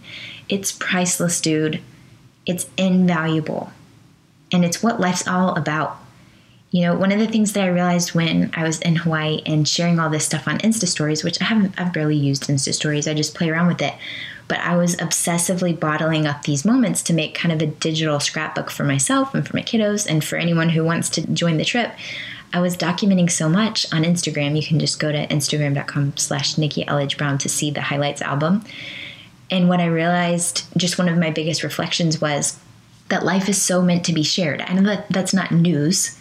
It's 0.49 0.73
priceless, 0.73 1.39
dude. 1.39 1.79
It's 2.45 2.69
invaluable. 2.77 3.71
And 4.51 4.65
it's 4.65 4.83
what 4.83 4.99
life's 4.99 5.27
all 5.27 5.55
about. 5.55 5.97
You 6.71 6.81
know, 6.81 6.95
one 6.95 7.11
of 7.11 7.19
the 7.19 7.27
things 7.27 7.53
that 7.53 7.63
I 7.63 7.67
realized 7.67 8.13
when 8.13 8.51
I 8.55 8.63
was 8.63 8.79
in 8.81 8.97
Hawaii 8.97 9.41
and 9.45 9.67
sharing 9.67 9.99
all 9.99 10.09
this 10.09 10.25
stuff 10.25 10.47
on 10.47 10.59
Insta 10.59 10.85
stories, 10.85 11.23
which 11.23 11.41
I 11.41 11.45
haven't, 11.45 11.79
I've 11.79 11.93
barely 11.93 12.17
used 12.17 12.43
Insta 12.43 12.73
stories, 12.73 13.07
I 13.07 13.13
just 13.13 13.35
play 13.35 13.49
around 13.49 13.67
with 13.67 13.81
it 13.81 13.93
but 14.49 14.59
I 14.59 14.75
was 14.75 14.95
obsessively 14.97 15.79
bottling 15.79 16.27
up 16.27 16.43
these 16.43 16.65
moments 16.65 17.01
to 17.03 17.13
make 17.13 17.35
kind 17.35 17.53
of 17.53 17.61
a 17.61 17.71
digital 17.71 18.19
scrapbook 18.19 18.71
for 18.71 18.83
myself 18.83 19.33
and 19.33 19.47
for 19.47 19.55
my 19.55 19.61
kiddos 19.61 20.09
and 20.09 20.23
for 20.23 20.35
anyone 20.35 20.69
who 20.69 20.83
wants 20.83 21.07
to 21.11 21.27
join 21.27 21.57
the 21.57 21.63
trip. 21.63 21.91
I 22.51 22.59
was 22.59 22.75
documenting 22.75 23.29
so 23.29 23.47
much 23.47 23.85
on 23.93 24.03
Instagram. 24.03 24.59
You 24.59 24.67
can 24.67 24.79
just 24.79 24.99
go 24.99 25.11
to 25.11 25.27
instagram.com 25.27 26.17
slash 26.17 26.57
Nikki 26.57 26.83
Elledge 26.83 27.15
Brown 27.15 27.37
to 27.37 27.47
see 27.47 27.69
the 27.69 27.81
highlights 27.81 28.23
album. 28.23 28.65
And 29.51 29.69
what 29.69 29.79
I 29.79 29.85
realized, 29.85 30.65
just 30.75 30.97
one 30.97 31.09
of 31.09 31.17
my 31.17 31.29
biggest 31.29 31.61
reflections 31.61 32.19
was 32.19 32.59
that 33.09 33.23
life 33.23 33.49
is 33.49 33.61
so 33.61 33.83
meant 33.83 34.03
to 34.05 34.13
be 34.13 34.23
shared. 34.23 34.61
I 34.61 34.73
know 34.73 34.83
that 34.83 35.09
that's 35.09 35.33
not 35.33 35.51
news, 35.51 36.19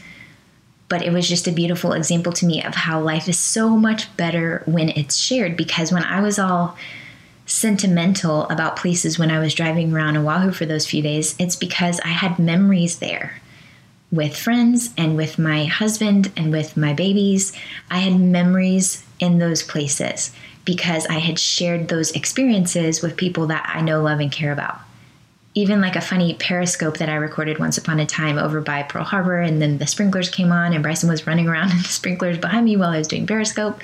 but 0.91 1.03
it 1.03 1.15
was 1.15 1.27
just 1.27 1.49
a 1.49 1.53
beautiful 1.53 1.95
example 1.95 2.33
to 2.35 2.47
me 2.47 2.63
of 2.63 2.75
how 2.75 3.01
life 3.01 3.27
is 3.27 3.39
so 3.39 3.71
much 3.71 4.15
better 4.19 4.63
when 4.67 4.91
it's 4.91 5.17
shared. 5.17 5.57
Because 5.57 5.93
when 5.93 6.03
I 6.03 6.21
was 6.21 6.39
all 6.39 6.77
sentimental 7.49 8.45
about 8.45 8.77
places 8.77 9.19
when 9.19 9.31
I 9.31 9.41
was 9.41 9.55
driving 9.55 9.93
around 9.93 10.17
Oahu 10.17 10.53
for 10.53 10.67
those 10.67 10.87
few 10.87 11.03
days, 11.03 11.35
it's 11.39 11.57
because 11.57 11.99
I 12.01 12.09
had 12.09 12.39
memories 12.39 12.99
there 12.99 13.41
with 14.13 14.37
friends 14.37 14.91
and 14.97 15.17
with 15.17 15.39
my 15.39 15.65
husband 15.65 16.31
and 16.37 16.53
with 16.53 16.77
my 16.77 16.93
babies. 16.93 17.53
I 17.91 17.99
had 17.99 18.21
memories 18.21 19.05
in 19.19 19.39
those 19.39 19.63
places 19.63 20.31
because 20.65 21.07
I 21.07 21.19
had 21.19 21.39
shared 21.39 21.89
those 21.89 22.13
experiences 22.13 23.03
with 23.03 23.17
people 23.17 23.47
that 23.47 23.69
I 23.75 23.81
know, 23.81 24.03
love, 24.03 24.21
and 24.21 24.31
care 24.31 24.53
about. 24.53 24.79
Even 25.55 25.81
like 25.81 25.97
a 25.97 26.01
funny 26.01 26.35
periscope 26.35 26.99
that 26.99 27.09
I 27.09 27.15
recorded 27.15 27.59
once 27.59 27.79
upon 27.79 27.99
a 27.99 28.07
time 28.07 28.39
over 28.39 28.61
by 28.61 28.83
Pearl 28.83 29.05
Harbor, 29.05 29.41
and 29.41 29.61
then 29.61 29.79
the 29.79 29.87
sprinklers 29.87 30.29
came 30.29 30.53
on, 30.53 30.73
and 30.75 30.83
Bryson 30.83 31.09
was 31.09 31.27
running 31.27 31.49
around 31.49 31.71
in 31.73 31.79
the 31.79 31.85
sprinklers 31.85 32.39
behind 32.39 32.67
me 32.67 32.77
while 32.77 32.91
I 32.91 32.99
was 32.99 33.09
doing 33.09 33.27
periscope 33.27 33.81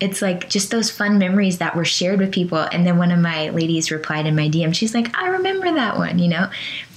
it's 0.00 0.20
like 0.20 0.48
just 0.48 0.70
those 0.70 0.90
fun 0.90 1.18
memories 1.18 1.58
that 1.58 1.74
were 1.74 1.84
shared 1.84 2.20
with 2.20 2.32
people. 2.32 2.58
And 2.58 2.86
then 2.86 2.98
one 2.98 3.10
of 3.10 3.18
my 3.18 3.48
ladies 3.50 3.90
replied 3.90 4.26
in 4.26 4.36
my 4.36 4.48
DM, 4.48 4.74
she's 4.74 4.94
like, 4.94 5.16
I 5.16 5.28
remember 5.28 5.72
that 5.72 5.96
one, 5.96 6.18
you 6.18 6.28
know? 6.28 6.50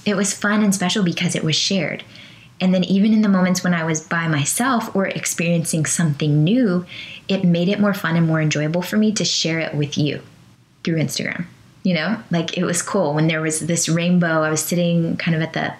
It 0.04 0.16
was 0.16 0.34
fun 0.34 0.62
and 0.62 0.74
special 0.74 1.02
because 1.02 1.34
it 1.34 1.44
was 1.44 1.56
shared. 1.56 2.04
And 2.60 2.74
then 2.74 2.84
even 2.84 3.14
in 3.14 3.22
the 3.22 3.28
moments 3.28 3.64
when 3.64 3.72
I 3.72 3.84
was 3.84 4.02
by 4.02 4.28
myself 4.28 4.94
or 4.94 5.06
experiencing 5.06 5.86
something 5.86 6.44
new, 6.44 6.84
it 7.26 7.42
made 7.42 7.68
it 7.68 7.80
more 7.80 7.94
fun 7.94 8.16
and 8.16 8.26
more 8.26 8.40
enjoyable 8.40 8.82
for 8.82 8.98
me 8.98 9.12
to 9.12 9.24
share 9.24 9.60
it 9.60 9.74
with 9.74 9.96
you 9.96 10.20
through 10.84 10.96
Instagram. 10.96 11.46
You 11.82 11.94
know, 11.94 12.22
like 12.30 12.58
it 12.58 12.64
was 12.64 12.82
cool 12.82 13.14
when 13.14 13.28
there 13.28 13.40
was 13.40 13.60
this 13.60 13.88
rainbow. 13.88 14.42
I 14.42 14.50
was 14.50 14.62
sitting 14.62 15.16
kind 15.16 15.34
of 15.34 15.40
at 15.40 15.54
the 15.54 15.72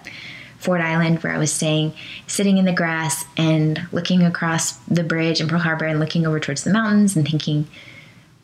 Ford 0.61 0.79
Island 0.79 1.23
where 1.23 1.33
I 1.33 1.37
was 1.37 1.51
staying, 1.51 1.93
sitting 2.27 2.57
in 2.57 2.65
the 2.65 2.71
grass 2.71 3.25
and 3.35 3.87
looking 3.91 4.23
across 4.23 4.73
the 4.87 5.03
bridge 5.03 5.41
in 5.41 5.47
Pearl 5.47 5.59
Harbor 5.59 5.85
and 5.85 5.99
looking 5.99 6.25
over 6.25 6.39
towards 6.39 6.63
the 6.63 6.71
mountains 6.71 7.15
and 7.15 7.27
thinking, 7.27 7.67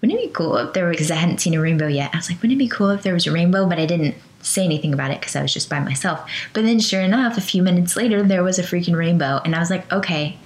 wouldn't 0.01 0.19
it 0.19 0.27
be 0.27 0.33
cool 0.33 0.57
if 0.57 0.73
there 0.73 0.87
was, 0.87 0.95
because 0.95 1.11
I 1.11 1.15
hadn't 1.15 1.39
seen 1.39 1.53
a 1.53 1.61
rainbow 1.61 1.87
yet. 1.87 2.11
I 2.13 2.17
was 2.17 2.29
like, 2.29 2.41
wouldn't 2.41 2.59
it 2.59 2.63
be 2.63 2.67
cool 2.67 2.89
if 2.89 3.03
there 3.03 3.13
was 3.13 3.27
a 3.27 3.31
rainbow? 3.31 3.67
But 3.67 3.79
I 3.79 3.85
didn't 3.85 4.15
say 4.41 4.63
anything 4.63 4.93
about 4.93 5.11
it 5.11 5.19
because 5.19 5.35
I 5.35 5.41
was 5.41 5.53
just 5.53 5.69
by 5.69 5.79
myself. 5.79 6.29
But 6.53 6.63
then, 6.63 6.79
sure 6.79 7.01
enough, 7.01 7.37
a 7.37 7.41
few 7.41 7.61
minutes 7.61 7.95
later, 7.95 8.23
there 8.23 8.43
was 8.43 8.59
a 8.59 8.63
freaking 8.63 8.95
rainbow. 8.95 9.41
And 9.43 9.55
I 9.55 9.59
was 9.59 9.69
like, 9.69 9.91
okay, 9.91 10.37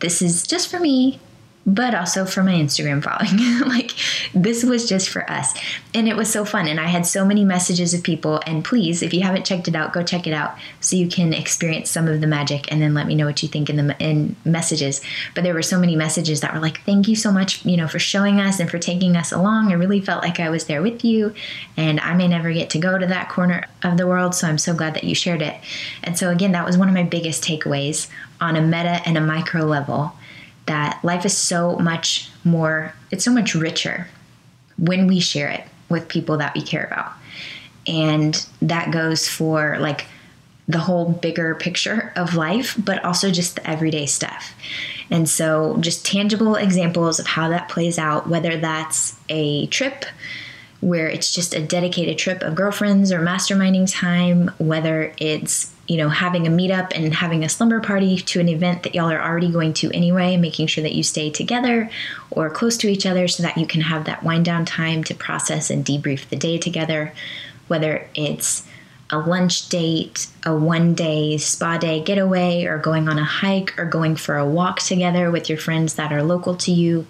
this 0.00 0.20
is 0.22 0.46
just 0.46 0.70
for 0.70 0.80
me. 0.80 1.20
But 1.66 1.94
also 1.94 2.26
for 2.26 2.42
my 2.42 2.52
Instagram 2.52 3.02
following. 3.02 3.38
like 3.68 3.92
this 4.34 4.64
was 4.64 4.88
just 4.88 5.08
for 5.08 5.28
us. 5.30 5.54
And 5.94 6.08
it 6.08 6.16
was 6.16 6.30
so 6.30 6.44
fun. 6.44 6.68
And 6.68 6.78
I 6.78 6.86
had 6.86 7.06
so 7.06 7.24
many 7.24 7.44
messages 7.44 7.94
of 7.94 8.02
people. 8.02 8.42
And 8.46 8.64
please, 8.64 9.02
if 9.02 9.14
you 9.14 9.22
haven't 9.22 9.46
checked 9.46 9.68
it 9.68 9.74
out, 9.74 9.92
go 9.92 10.02
check 10.02 10.26
it 10.26 10.34
out 10.34 10.56
so 10.80 10.96
you 10.96 11.08
can 11.08 11.32
experience 11.32 11.90
some 11.90 12.06
of 12.06 12.20
the 12.20 12.26
magic 12.26 12.70
and 12.70 12.82
then 12.82 12.92
let 12.92 13.06
me 13.06 13.14
know 13.14 13.26
what 13.26 13.42
you 13.42 13.48
think 13.48 13.70
in 13.70 13.76
the 13.76 13.96
in 13.98 14.36
messages. 14.44 15.00
But 15.34 15.44
there 15.44 15.54
were 15.54 15.62
so 15.62 15.78
many 15.78 15.96
messages 15.96 16.42
that 16.42 16.52
were 16.52 16.60
like, 16.60 16.82
thank 16.82 17.08
you 17.08 17.16
so 17.16 17.32
much, 17.32 17.64
you 17.64 17.76
know, 17.76 17.88
for 17.88 17.98
showing 17.98 18.40
us 18.40 18.60
and 18.60 18.70
for 18.70 18.78
taking 18.78 19.16
us 19.16 19.32
along. 19.32 19.72
I 19.72 19.74
really 19.74 20.00
felt 20.00 20.22
like 20.22 20.40
I 20.40 20.50
was 20.50 20.66
there 20.66 20.82
with 20.82 21.04
you. 21.04 21.34
And 21.76 21.98
I 22.00 22.14
may 22.14 22.28
never 22.28 22.52
get 22.52 22.70
to 22.70 22.78
go 22.78 22.98
to 22.98 23.06
that 23.06 23.30
corner 23.30 23.64
of 23.82 23.96
the 23.96 24.06
world. 24.06 24.34
So 24.34 24.46
I'm 24.46 24.58
so 24.58 24.74
glad 24.74 24.94
that 24.94 25.04
you 25.04 25.14
shared 25.14 25.40
it. 25.40 25.56
And 26.02 26.18
so 26.18 26.30
again, 26.30 26.52
that 26.52 26.66
was 26.66 26.76
one 26.76 26.88
of 26.88 26.94
my 26.94 27.04
biggest 27.04 27.42
takeaways 27.42 28.08
on 28.40 28.56
a 28.56 28.60
meta 28.60 29.00
and 29.06 29.16
a 29.16 29.20
micro 29.20 29.64
level 29.64 30.14
that 30.66 31.00
life 31.02 31.24
is 31.24 31.36
so 31.36 31.76
much 31.76 32.30
more, 32.44 32.94
it's 33.10 33.24
so 33.24 33.32
much 33.32 33.54
richer 33.54 34.08
when 34.78 35.06
we 35.06 35.20
share 35.20 35.48
it 35.48 35.64
with 35.88 36.08
people 36.08 36.38
that 36.38 36.54
we 36.54 36.62
care 36.62 36.84
about. 36.84 37.12
And 37.86 38.44
that 38.62 38.90
goes 38.90 39.28
for 39.28 39.78
like 39.78 40.06
the 40.66 40.78
whole 40.78 41.12
bigger 41.12 41.54
picture 41.54 42.12
of 42.16 42.34
life, 42.34 42.74
but 42.78 43.04
also 43.04 43.30
just 43.30 43.56
the 43.56 43.68
everyday 43.68 44.06
stuff. 44.06 44.54
And 45.10 45.28
so, 45.28 45.76
just 45.80 46.06
tangible 46.06 46.54
examples 46.54 47.20
of 47.20 47.26
how 47.26 47.50
that 47.50 47.68
plays 47.68 47.98
out, 47.98 48.26
whether 48.28 48.56
that's 48.56 49.14
a 49.28 49.66
trip 49.66 50.06
where 50.84 51.08
it's 51.08 51.32
just 51.32 51.54
a 51.54 51.62
dedicated 51.62 52.18
trip 52.18 52.42
of 52.42 52.54
girlfriends 52.54 53.10
or 53.10 53.20
masterminding 53.20 53.90
time, 53.90 54.50
whether 54.58 55.14
it's 55.16 55.72
you 55.86 55.98
know, 55.98 56.08
having 56.08 56.46
a 56.46 56.50
meetup 56.50 56.92
and 56.94 57.12
having 57.12 57.44
a 57.44 57.48
slumber 57.48 57.78
party 57.78 58.16
to 58.16 58.40
an 58.40 58.48
event 58.48 58.82
that 58.84 58.94
y'all 58.94 59.10
are 59.10 59.22
already 59.22 59.50
going 59.50 59.74
to 59.74 59.90
anyway, 59.92 60.36
making 60.36 60.66
sure 60.66 60.82
that 60.82 60.94
you 60.94 61.02
stay 61.02 61.28
together 61.30 61.90
or 62.30 62.48
close 62.48 62.78
to 62.78 62.88
each 62.88 63.04
other 63.04 63.28
so 63.28 63.42
that 63.42 63.58
you 63.58 63.66
can 63.66 63.82
have 63.82 64.06
that 64.06 64.22
wind 64.22 64.46
down 64.46 64.64
time 64.64 65.04
to 65.04 65.14
process 65.14 65.68
and 65.68 65.84
debrief 65.84 66.26
the 66.30 66.36
day 66.36 66.56
together, 66.56 67.12
whether 67.68 68.08
it's 68.14 68.66
a 69.10 69.18
lunch 69.18 69.68
date, 69.68 70.26
a 70.46 70.56
one 70.56 70.94
day 70.94 71.36
spa 71.36 71.76
day 71.76 72.02
getaway, 72.02 72.64
or 72.64 72.78
going 72.78 73.06
on 73.06 73.18
a 73.18 73.24
hike, 73.24 73.78
or 73.78 73.84
going 73.84 74.16
for 74.16 74.38
a 74.38 74.48
walk 74.48 74.80
together 74.80 75.30
with 75.30 75.50
your 75.50 75.58
friends 75.58 75.94
that 75.94 76.12
are 76.12 76.22
local 76.22 76.56
to 76.56 76.72
you, 76.72 77.06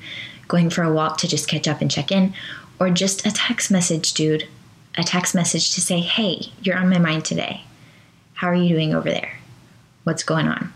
going 0.49 0.69
for 0.69 0.83
a 0.83 0.93
walk 0.93 1.19
to 1.19 1.29
just 1.29 1.49
catch 1.49 1.69
up 1.69 1.81
and 1.81 1.93
check 1.93 2.11
in, 2.11 2.35
or 2.79 2.91
just 2.91 3.27
a 3.27 3.31
text 3.31 3.71
message, 3.71 4.13
dude. 4.15 4.49
A 4.97 5.03
text 5.03 5.35
message 5.35 5.75
to 5.75 5.81
say, 5.81 6.01
hey, 6.01 6.53
you're 6.63 6.79
on 6.79 6.89
my 6.89 6.99
mind 6.99 7.25
today 7.25 7.65
how 8.35 8.49
are 8.49 8.55
you 8.55 8.69
doing 8.69 8.95
over 8.95 9.09
there? 9.09 9.33
What's 10.03 10.23
going 10.23 10.49
on? 10.49 10.73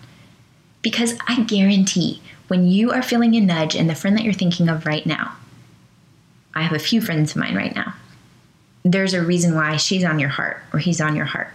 Because 0.80 1.18
I 1.26 1.42
guarantee 1.42 2.22
when 2.46 2.66
you 2.66 2.92
are 2.92 3.02
feeling 3.02 3.34
a 3.34 3.40
nudge 3.40 3.74
and 3.74 3.90
the 3.90 3.94
friend 3.94 4.16
that 4.16 4.24
you're 4.24 4.32
thinking 4.32 4.68
of 4.68 4.87
right 4.87 5.04
now, 5.04 5.37
I 6.54 6.62
have 6.62 6.72
a 6.72 6.78
few 6.78 7.00
friends 7.00 7.32
of 7.32 7.37
mine 7.37 7.54
right 7.54 7.74
now, 7.74 7.94
there's 8.84 9.12
a 9.12 9.22
reason 9.22 9.54
why 9.54 9.76
she's 9.76 10.04
on 10.04 10.18
your 10.18 10.30
heart 10.30 10.62
or 10.72 10.78
he's 10.78 11.00
on 11.00 11.14
your 11.14 11.26
heart. 11.26 11.48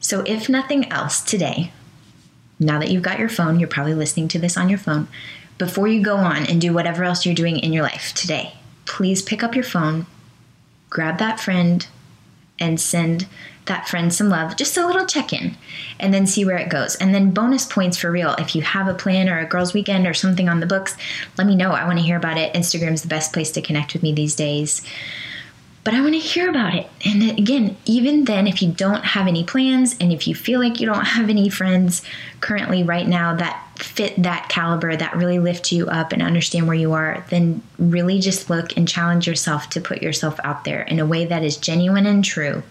So, 0.00 0.20
if 0.22 0.48
nothing 0.48 0.90
else 0.90 1.20
today, 1.20 1.72
now 2.58 2.78
that 2.78 2.90
you've 2.90 3.02
got 3.02 3.18
your 3.18 3.28
phone, 3.28 3.60
you're 3.60 3.68
probably 3.68 3.94
listening 3.94 4.28
to 4.28 4.38
this 4.38 4.56
on 4.56 4.68
your 4.68 4.78
phone, 4.78 5.08
before 5.58 5.88
you 5.88 6.02
go 6.02 6.16
on 6.16 6.46
and 6.46 6.60
do 6.60 6.72
whatever 6.72 7.04
else 7.04 7.26
you're 7.26 7.34
doing 7.34 7.58
in 7.58 7.72
your 7.72 7.82
life 7.82 8.12
today, 8.14 8.54
please 8.84 9.22
pick 9.22 9.42
up 9.42 9.54
your 9.54 9.64
phone, 9.64 10.06
grab 10.90 11.18
that 11.18 11.40
friend, 11.40 11.86
and 12.58 12.80
send 12.80 13.26
that 13.66 13.88
friend 13.88 14.12
some 14.12 14.28
love, 14.28 14.56
just 14.56 14.76
a 14.76 14.86
little 14.86 15.06
check 15.06 15.32
in, 15.32 15.56
and 16.00 16.12
then 16.12 16.26
see 16.26 16.44
where 16.44 16.56
it 16.56 16.68
goes. 16.68 16.96
And 16.96 17.14
then 17.14 17.30
bonus 17.30 17.64
points 17.64 17.96
for 17.96 18.10
real. 18.10 18.34
If 18.38 18.54
you 18.54 18.62
have 18.62 18.88
a 18.88 18.94
plan 18.94 19.28
or 19.28 19.38
a 19.38 19.46
girls' 19.46 19.72
weekend 19.72 20.06
or 20.06 20.14
something 20.14 20.48
on 20.48 20.60
the 20.60 20.66
books, 20.66 20.96
let 21.38 21.46
me 21.46 21.54
know. 21.54 21.72
I 21.72 21.86
want 21.86 21.98
to 21.98 22.04
hear 22.04 22.16
about 22.16 22.38
it. 22.38 22.52
Instagram's 22.54 23.02
the 23.02 23.08
best 23.08 23.32
place 23.32 23.50
to 23.52 23.62
connect 23.62 23.92
with 23.92 24.02
me 24.02 24.12
these 24.12 24.34
days. 24.34 24.82
But 25.84 25.94
I 25.94 26.00
want 26.00 26.14
to 26.14 26.20
hear 26.20 26.48
about 26.48 26.74
it. 26.74 26.88
And 27.04 27.38
again, 27.38 27.76
even 27.84 28.24
then, 28.24 28.46
if 28.46 28.62
you 28.62 28.70
don't 28.70 29.04
have 29.04 29.26
any 29.26 29.42
plans 29.42 29.96
and 30.00 30.12
if 30.12 30.28
you 30.28 30.34
feel 30.34 30.60
like 30.60 30.78
you 30.78 30.86
don't 30.86 31.04
have 31.04 31.28
any 31.28 31.48
friends 31.48 32.02
currently 32.40 32.82
right 32.84 33.06
now 33.06 33.34
that 33.34 33.71
fit 33.82 34.22
that 34.22 34.48
caliber, 34.48 34.96
that 34.96 35.16
really 35.16 35.38
lift 35.38 35.72
you 35.72 35.86
up 35.88 36.12
and 36.12 36.22
understand 36.22 36.66
where 36.66 36.76
you 36.76 36.92
are, 36.92 37.24
then 37.30 37.62
really 37.78 38.18
just 38.20 38.50
look 38.50 38.76
and 38.76 38.88
challenge 38.88 39.26
yourself 39.26 39.68
to 39.70 39.80
put 39.80 40.02
yourself 40.02 40.38
out 40.44 40.64
there 40.64 40.82
in 40.82 41.00
a 41.00 41.06
way 41.06 41.24
that 41.24 41.42
is 41.42 41.56
genuine 41.56 42.06
and 42.06 42.24
true 42.24 42.62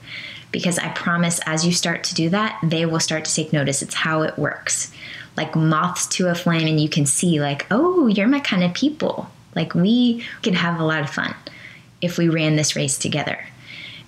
because 0.51 0.77
I 0.77 0.89
promise 0.89 1.39
as 1.45 1.65
you 1.65 1.71
start 1.71 2.03
to 2.05 2.15
do 2.15 2.29
that, 2.29 2.59
they 2.63 2.85
will 2.85 2.99
start 2.99 3.25
to 3.25 3.33
take 3.33 3.53
notice. 3.53 3.81
It's 3.81 3.95
how 3.95 4.23
it 4.23 4.37
works. 4.37 4.91
Like 5.37 5.55
moths 5.55 6.07
to 6.07 6.27
a 6.27 6.35
flame, 6.35 6.67
and 6.67 6.79
you 6.79 6.89
can 6.89 7.05
see, 7.05 7.39
like, 7.39 7.65
oh, 7.71 8.07
you're 8.07 8.27
my 8.27 8.41
kind 8.41 8.63
of 8.63 8.73
people. 8.73 9.29
Like, 9.55 9.73
we 9.73 10.25
can 10.41 10.53
have 10.53 10.79
a 10.79 10.83
lot 10.83 11.01
of 11.01 11.09
fun 11.09 11.33
if 12.01 12.17
we 12.17 12.27
ran 12.27 12.55
this 12.55 12.75
race 12.75 12.97
together. 12.97 13.39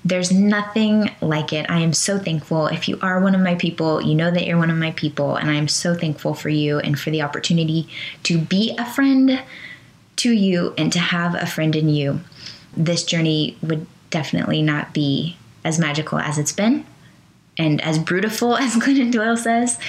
There's 0.05 0.31
nothing 0.31 1.09
like 1.21 1.53
it. 1.53 1.69
I 1.69 1.79
am 1.79 1.93
so 1.93 2.19
thankful. 2.19 2.67
If 2.67 2.89
you 2.89 2.99
are 3.01 3.21
one 3.21 3.35
of 3.35 3.41
my 3.41 3.55
people, 3.55 4.01
you 4.01 4.15
know 4.15 4.31
that 4.31 4.45
you're 4.45 4.57
one 4.57 4.69
of 4.69 4.77
my 4.77 4.91
people, 4.91 5.35
and 5.35 5.49
I 5.49 5.53
am 5.53 5.69
so 5.69 5.95
thankful 5.95 6.33
for 6.33 6.49
you 6.49 6.79
and 6.79 6.99
for 6.99 7.09
the 7.09 7.21
opportunity 7.21 7.87
to 8.23 8.37
be 8.37 8.75
a 8.77 8.85
friend 8.85 9.41
to 10.17 10.31
you 10.31 10.73
and 10.77 10.91
to 10.91 10.99
have 10.99 11.35
a 11.35 11.45
friend 11.45 11.75
in 11.75 11.89
you. 11.89 12.19
This 12.75 13.03
journey 13.03 13.57
would 13.61 13.87
definitely 14.09 14.61
not 14.61 14.93
be 14.93 15.37
as 15.63 15.79
magical 15.79 16.19
as 16.19 16.37
it's 16.37 16.51
been 16.51 16.85
and 17.57 17.81
as 17.81 17.97
brutal 17.97 18.57
as 18.57 18.75
Glennon 18.75 19.11
Doyle 19.11 19.37
says 19.37 19.79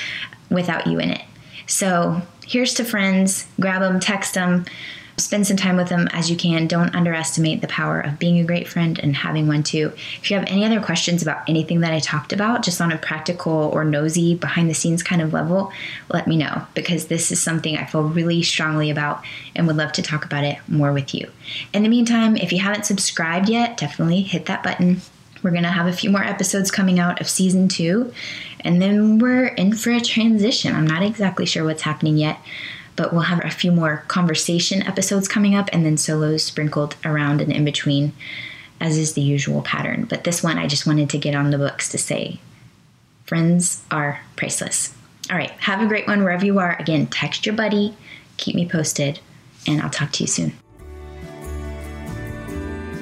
without 0.48 0.86
you 0.86 0.98
in 0.98 1.10
it. 1.10 1.22
So 1.66 2.22
here's 2.46 2.74
to 2.74 2.84
friends, 2.84 3.46
grab 3.60 3.80
them, 3.80 4.00
text 4.00 4.34
them, 4.34 4.64
spend 5.16 5.46
some 5.46 5.56
time 5.56 5.76
with 5.76 5.88
them 5.88 6.08
as 6.12 6.30
you 6.30 6.36
can. 6.36 6.66
Don't 6.66 6.94
underestimate 6.94 7.60
the 7.60 7.68
power 7.68 8.00
of 8.00 8.18
being 8.18 8.38
a 8.38 8.44
great 8.44 8.68
friend 8.68 8.98
and 8.98 9.14
having 9.14 9.46
one 9.46 9.62
too. 9.62 9.92
If 10.20 10.30
you 10.30 10.36
have 10.38 10.48
any 10.48 10.64
other 10.64 10.80
questions 10.80 11.22
about 11.22 11.48
anything 11.48 11.80
that 11.80 11.92
I 11.92 12.00
talked 12.00 12.32
about, 12.32 12.62
just 12.62 12.80
on 12.80 12.92
a 12.92 12.98
practical 12.98 13.52
or 13.52 13.84
nosy, 13.84 14.34
behind 14.34 14.68
the 14.68 14.74
scenes 14.74 15.02
kind 15.02 15.22
of 15.22 15.32
level, 15.32 15.72
let 16.12 16.26
me 16.26 16.36
know 16.36 16.66
because 16.74 17.06
this 17.06 17.30
is 17.30 17.40
something 17.40 17.76
I 17.76 17.86
feel 17.86 18.02
really 18.02 18.42
strongly 18.42 18.90
about 18.90 19.24
and 19.54 19.66
would 19.66 19.76
love 19.76 19.92
to 19.92 20.02
talk 20.02 20.24
about 20.24 20.44
it 20.44 20.58
more 20.68 20.92
with 20.92 21.14
you. 21.14 21.30
In 21.72 21.82
the 21.82 21.88
meantime, 21.88 22.36
if 22.36 22.52
you 22.52 22.58
haven't 22.58 22.86
subscribed 22.86 23.48
yet, 23.48 23.76
definitely 23.76 24.22
hit 24.22 24.46
that 24.46 24.62
button 24.62 25.00
we're 25.44 25.50
going 25.50 25.62
to 25.62 25.68
have 25.68 25.86
a 25.86 25.92
few 25.92 26.10
more 26.10 26.24
episodes 26.24 26.70
coming 26.70 26.98
out 26.98 27.20
of 27.20 27.28
season 27.28 27.68
two, 27.68 28.12
and 28.60 28.80
then 28.80 29.18
we're 29.18 29.48
in 29.48 29.74
for 29.74 29.90
a 29.90 30.00
transition. 30.00 30.74
I'm 30.74 30.86
not 30.86 31.02
exactly 31.02 31.44
sure 31.44 31.64
what's 31.64 31.82
happening 31.82 32.16
yet, 32.16 32.40
but 32.96 33.12
we'll 33.12 33.22
have 33.22 33.44
a 33.44 33.50
few 33.50 33.72
more 33.72 34.04
conversation 34.08 34.82
episodes 34.82 35.28
coming 35.28 35.54
up 35.54 35.68
and 35.72 35.84
then 35.84 35.96
solos 35.96 36.44
sprinkled 36.44 36.96
around 37.04 37.40
and 37.40 37.52
in 37.52 37.64
between, 37.64 38.12
as 38.80 38.96
is 38.96 39.14
the 39.14 39.20
usual 39.20 39.62
pattern. 39.62 40.06
But 40.08 40.24
this 40.24 40.42
one, 40.42 40.58
I 40.58 40.66
just 40.66 40.86
wanted 40.86 41.10
to 41.10 41.18
get 41.18 41.34
on 41.34 41.50
the 41.50 41.58
books 41.58 41.88
to 41.90 41.98
say 41.98 42.40
friends 43.24 43.82
are 43.90 44.20
priceless. 44.36 44.94
All 45.30 45.36
right, 45.36 45.50
have 45.52 45.80
a 45.80 45.86
great 45.86 46.06
one 46.06 46.22
wherever 46.22 46.44
you 46.44 46.58
are. 46.58 46.76
Again, 46.78 47.06
text 47.06 47.46
your 47.46 47.54
buddy, 47.54 47.96
keep 48.36 48.54
me 48.54 48.68
posted, 48.68 49.20
and 49.66 49.80
I'll 49.80 49.90
talk 49.90 50.12
to 50.12 50.22
you 50.22 50.26
soon. 50.26 50.52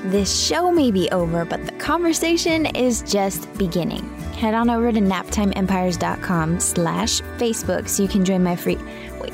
This 0.05 0.47
show 0.47 0.71
may 0.71 0.91
be 0.91 1.09
over, 1.11 1.45
but 1.45 1.65
the 1.65 1.73
conversation 1.73 2.67
is 2.67 3.03
just 3.03 3.53
beginning. 3.57 4.09
Head 4.35 4.55
on 4.55 4.69
over 4.69 4.93
to 4.93 5.01
naptimeempires.com 5.01 6.61
slash 6.61 7.21
Facebook 7.39 7.89
so 7.89 8.03
you 8.03 8.09
can 8.09 8.25
join 8.25 8.43
my 8.43 8.57
free... 8.57 8.79
Wait, 9.21 9.33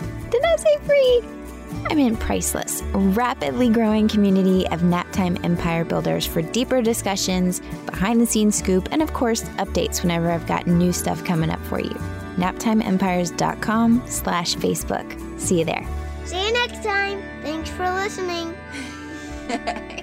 say 0.58 0.76
free? 0.84 1.22
I 1.90 1.94
mean 1.94 2.16
priceless, 2.16 2.82
rapidly 2.92 3.68
growing 3.68 4.08
community 4.08 4.66
of 4.68 4.80
Naptime 4.80 5.42
Empire 5.44 5.84
builders 5.84 6.26
for 6.26 6.42
deeper 6.42 6.82
discussions, 6.82 7.60
behind-the-scenes 7.86 8.56
scoop, 8.56 8.88
and 8.92 9.02
of 9.02 9.12
course, 9.12 9.42
updates 9.58 10.02
whenever 10.02 10.30
I've 10.30 10.46
got 10.46 10.66
new 10.66 10.92
stuff 10.92 11.24
coming 11.24 11.50
up 11.50 11.60
for 11.66 11.80
you. 11.80 11.94
naptimeempires.com 12.36 14.02
slash 14.06 14.54
Facebook. 14.56 15.40
See 15.40 15.60
you 15.60 15.64
there. 15.64 15.86
See 16.24 16.46
you 16.46 16.52
next 16.52 16.82
time. 16.82 17.22
Thanks 17.42 17.70
for 17.70 17.90
listening. 17.90 18.54